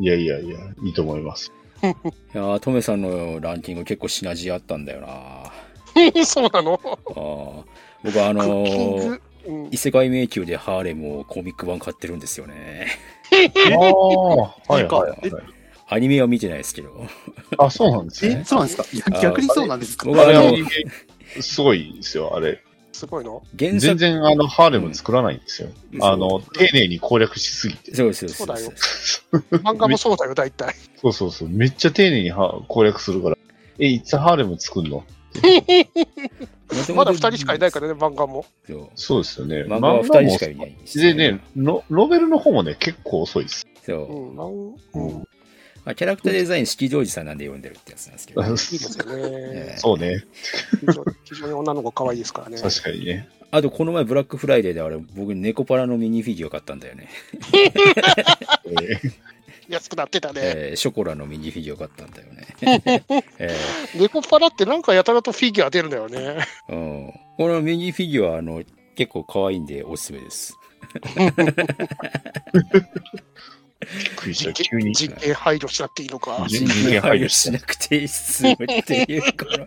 [0.00, 1.52] いやいやいや、いいと思います。
[1.80, 5.06] いやートメさんのランキング結構シナジーあったんだよな。
[5.10, 5.52] あ
[6.24, 6.76] そうなの？
[6.76, 7.64] ー
[8.04, 9.12] 僕はあクのーグ。
[9.14, 9.20] うん
[9.70, 12.88] 異世界迷宮でハーレムをコミック版買ってるんですよね。
[13.72, 15.42] ああ、はいはいはい。
[15.88, 17.06] アニメは見てないですけど。
[17.56, 18.44] あ、そうなんですえ、ね。
[18.44, 19.10] そうなんですか？
[19.22, 20.06] 逆にそうなんですか？
[20.06, 20.52] 僕はあの
[21.40, 22.62] すごいですよ、あれ。
[22.92, 23.42] すごいの？
[23.56, 25.70] 全然あの、ハーレム作らないんですよ。
[25.94, 27.94] うんあの、丁寧に攻略しすぎて。
[27.94, 28.72] そうそうそうそうだよ
[29.62, 30.74] 漫画もそうだよ、大体。
[31.00, 31.48] そうそうそう。
[31.48, 33.38] めっちゃ丁寧には攻略するから。
[33.78, 35.02] え、いつハーレム作んの？
[36.94, 38.44] まだ2人しかいないからね、漫画も。
[38.94, 39.64] そうですよね。
[39.64, 43.66] 漫画は2人しかいないんですでね、ノノベルの方もね、結構遅いです。
[43.84, 44.34] そうう。
[44.34, 45.12] ん、漫うん、
[45.84, 48.42] まあ、キャラクターデザイン、式堂寺さんなんで読んでるってやつなんですけど。
[48.42, 49.74] いいですよねえ。
[49.78, 50.24] そうね。
[50.80, 52.58] 非常非常に女の子可愛いですからね。
[52.60, 53.28] 確かにね。
[53.50, 57.08] あと、この前、ブラックフライデーであれ、僕、猫パラのミニフィギュア買ったんだよね。
[57.52, 59.12] えー
[59.70, 60.40] 安くなってたね。
[60.42, 62.46] えーショコラのミニフィギュア買ったんだよね。
[63.38, 63.56] え
[63.94, 66.38] 猫パラってなんかやたらとフィギュア出るんだよね。
[66.68, 68.62] ーうん、このミニフィギュア、あの、
[68.96, 70.56] 結構可愛いんでおすすめです。
[73.80, 74.52] びっくりした。
[74.52, 74.92] 急に。
[74.92, 76.44] 人権配慮しなくていいのか。
[76.46, 79.66] 人人権間配慮ししなくていいっすよっていう、この、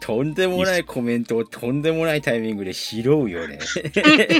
[0.00, 3.60] とんでもないコメントをとんでもないタイミングで拾うよね。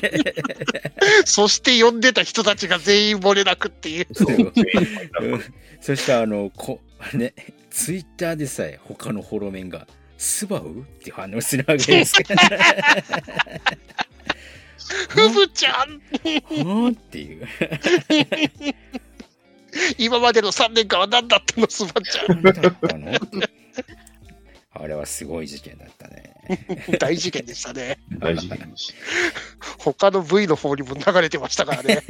[1.24, 4.06] そして呼んでた人たちが全員漏れなくっていう。
[4.12, 5.44] そううん
[5.80, 6.80] そしてあの、こ、
[7.14, 7.34] ね、
[7.70, 9.86] ツイッターでさえ他のホロメンが、
[10.16, 13.02] スバウって反応するわけですから。
[15.08, 15.96] ふぶちゃん
[16.90, 17.48] っていう。
[19.98, 23.12] 今までの3年間は何だったのスバちゃだったの
[24.74, 26.34] あれはすごい事件だったね。
[26.90, 26.98] ん。
[26.98, 27.98] 大事件でしたね。
[28.18, 28.94] 大事にし
[29.78, 32.02] 他の V の方にも流れてましたからね。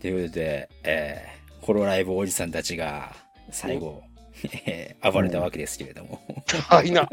[0.00, 3.16] ということで、えー、ホロライブおじさんたちが
[3.50, 4.02] 最後、
[4.66, 6.20] えー暴れたわけですけれども。
[6.68, 7.08] はいな。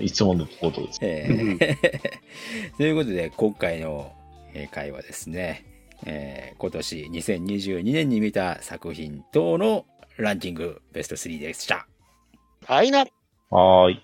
[0.00, 0.98] いつものことです。
[1.02, 4.12] えー ということで、今回の
[4.54, 5.64] えー回はですね、
[6.04, 9.84] えー今年2022年に見た作品等の
[10.16, 11.86] ランキングベスト3でした。
[12.66, 13.00] はいな。
[13.50, 14.02] はーい。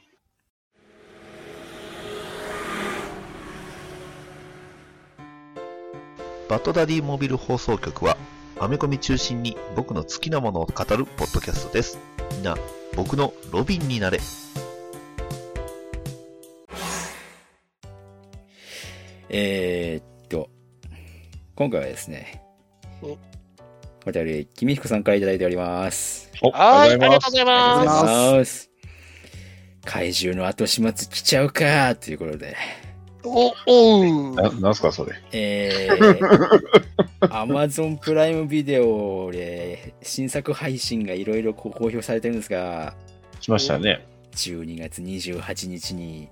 [6.49, 8.19] バッドダディモビル放送局は、
[8.61, 11.99] アメコミ中心に僕の好きなものを語るポッドキャストです。
[12.33, 12.57] みんな、
[12.95, 14.21] 僕のロビンになれ。
[19.31, 20.12] えーっと、
[21.63, 22.43] 今回はですね
[23.03, 23.17] お、
[24.05, 26.29] お便り、君彦さんからいただいております。
[26.43, 27.31] おはい、ありがとうごす。
[27.31, 28.01] ざいありがとうます。
[28.01, 28.71] ございます。
[29.85, 32.57] 怪獣の後始末来ちゃうかということで、
[33.23, 34.35] お、おう。
[34.35, 35.13] ななんすか、それ。
[35.31, 42.97] えー、 アマゾンプライムビデオで新作配信がいろいろ公表されてるんですが、
[43.41, 44.05] しましたね。
[44.35, 46.27] 12月28日に、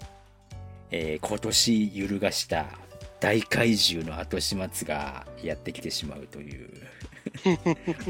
[0.91, 2.67] えー今年揺るがした
[3.21, 6.71] 大怪獣の後始末がやってきてしまうという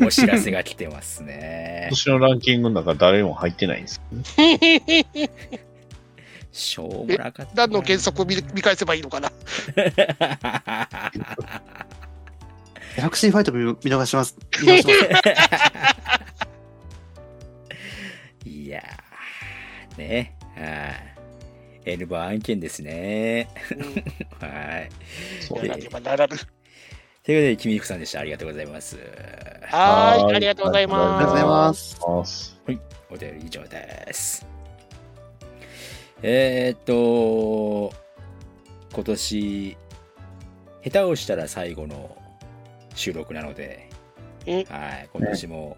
[0.07, 1.91] お知らせが来てますね今。
[1.91, 4.01] 年のランキングの中誰も入ってないんです。
[6.53, 7.67] しょうもなかったな。
[7.67, 9.31] 何の原則を見見返せばいいのかな？
[9.31, 14.37] ギャラクシーファイト見見逃します。
[14.63, 15.01] 見逃します。
[18.49, 20.37] いやー、ね。
[20.57, 21.10] はい。
[21.85, 23.49] N バー案件ですね。
[24.41, 24.89] はい。
[25.41, 26.37] そうやらねばならぬ。
[26.37, 26.51] というこ
[27.23, 28.21] とで、君彦さんでした。
[28.21, 28.97] ありがとうございます。
[28.97, 31.49] はーい、はいありがとうございありがとうございま。
[31.49, 32.01] ますす。
[32.07, 32.61] ます。
[33.11, 34.47] お便り以上です。
[36.23, 37.95] えー、っと、
[38.93, 39.77] 今年、
[40.85, 42.17] 下手をしたら最後の
[42.95, 43.89] 収録なので、
[44.47, 45.77] うんはい、今年も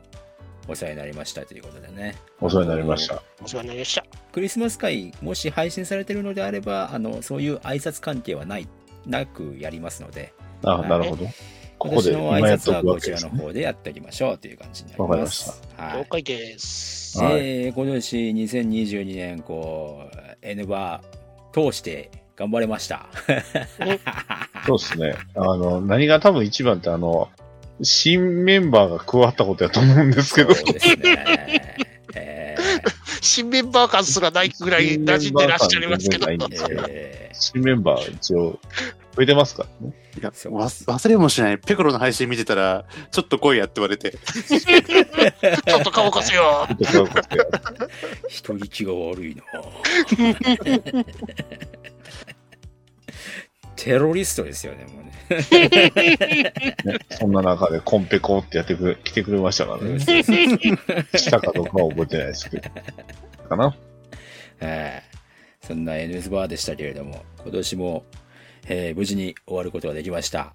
[0.68, 2.14] お世話になりましたということでね。
[2.40, 3.22] お世話になりました。
[3.42, 4.21] お世話になりました。
[4.32, 8.66] クリスマス会、もし配信されてるのであれば、あの、そういう挨拶関係はない、
[9.06, 10.32] なくやりますので、
[10.64, 11.26] あ、はいなるほど。
[11.78, 13.10] こ今こで年の挨拶はこち。
[13.10, 15.24] らの方でやっておきましょうという感じになりわかりま。
[15.26, 16.04] ますはい了。
[16.04, 17.18] 解です。
[17.18, 23.08] はいえー今年2022年、こう、N バー通して頑張れました。
[24.66, 25.14] そうですね。
[25.34, 27.28] あの、何が多分一番って、あの、
[27.82, 31.76] 新メンバーが加わったことやと思うんですけど、そうですね。
[33.22, 36.26] え新メンバー感すらないぐらい馴染んでらっしゃいますけど。
[37.32, 38.58] 新メンバー一応、
[39.14, 39.94] 増えてますからね。
[40.18, 41.58] いや、忘れもしない。
[41.58, 44.10] ペコロの配信見てたら、ちょっと来いやって言われて。
[44.10, 46.66] ちょっと顔貸すよ。
[46.68, 46.74] ー
[48.28, 49.42] 人聞きが悪いな
[53.76, 55.12] テロリストですよね、もうね。
[56.84, 59.98] ね そんな中でコンペコってやってくれ、来てくれましたからね。
[60.00, 62.70] したかどうかは覚えてないですけど。
[63.48, 63.76] かな
[64.60, 65.12] えー
[65.66, 68.04] そんな NS バーでしたけれども、今年も、
[68.66, 70.52] えー無事に終わることができました。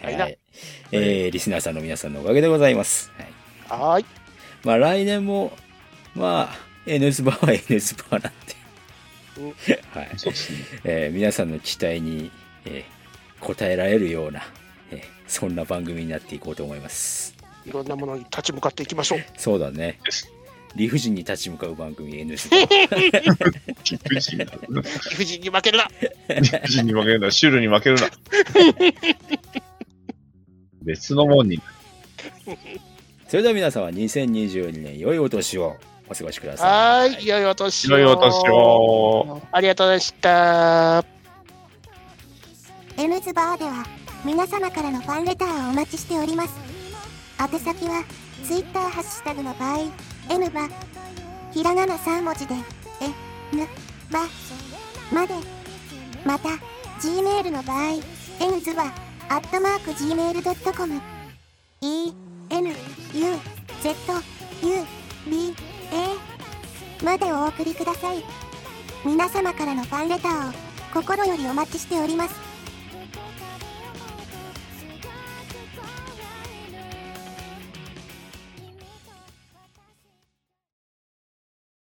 [0.00, 3.10] はいなえーリスナーさんの皆さんのおかげでございます。
[3.68, 3.80] はい。
[3.80, 4.06] はーい。
[4.64, 5.52] まあ来年も、
[6.14, 6.56] まあ、
[6.86, 8.32] NS バーは NS バーなん
[9.66, 9.82] で。
[9.92, 10.10] はい。
[10.16, 10.58] そうですね。
[10.84, 12.30] えー皆さんの期待に、
[12.64, 12.98] えー
[13.40, 14.42] 応えられるような、
[14.90, 17.34] えーそんな番組になっていこうと思います。
[17.66, 19.20] いろんなものに立ち向かっていきましょう。
[19.36, 19.98] そうだね。
[20.74, 24.44] 理不尽に立ち向かう番組 NS 理不尽な。
[24.44, 24.50] 理
[25.16, 25.88] 不尽に負けるな。
[26.28, 27.30] 理不尽に負けるな。
[27.30, 28.08] シュールに負けるな。
[30.82, 31.60] 別のもんに。
[33.28, 35.76] それでは皆さんは2022年良いお年を
[36.08, 37.10] お過ごしください。
[37.10, 37.98] はーい、良いお年を。
[37.98, 39.42] 良いお年を。
[39.52, 41.17] ありがとうございました。
[43.00, 43.86] N ズバーでは
[44.24, 46.54] 皆様からのファンレターをお待ちしております。
[47.40, 48.02] 宛先は
[48.44, 49.78] Twitter ハッシュタグの場合
[50.28, 50.68] N バ
[51.52, 52.54] ひらがな3文字で
[53.54, 53.68] N
[54.10, 54.26] バ
[55.12, 55.34] まで
[56.26, 56.48] また
[56.98, 58.00] Gmail の場合
[58.40, 58.92] N ズバ
[59.28, 61.00] アットマーク Gmail.com
[61.82, 62.12] E
[62.50, 62.74] N U
[63.80, 63.94] Z
[64.66, 64.84] U
[65.30, 65.54] B
[65.92, 68.24] A までお送りください。
[69.06, 70.52] 皆様からのファンレターを
[70.92, 72.47] 心よりお待ちしております。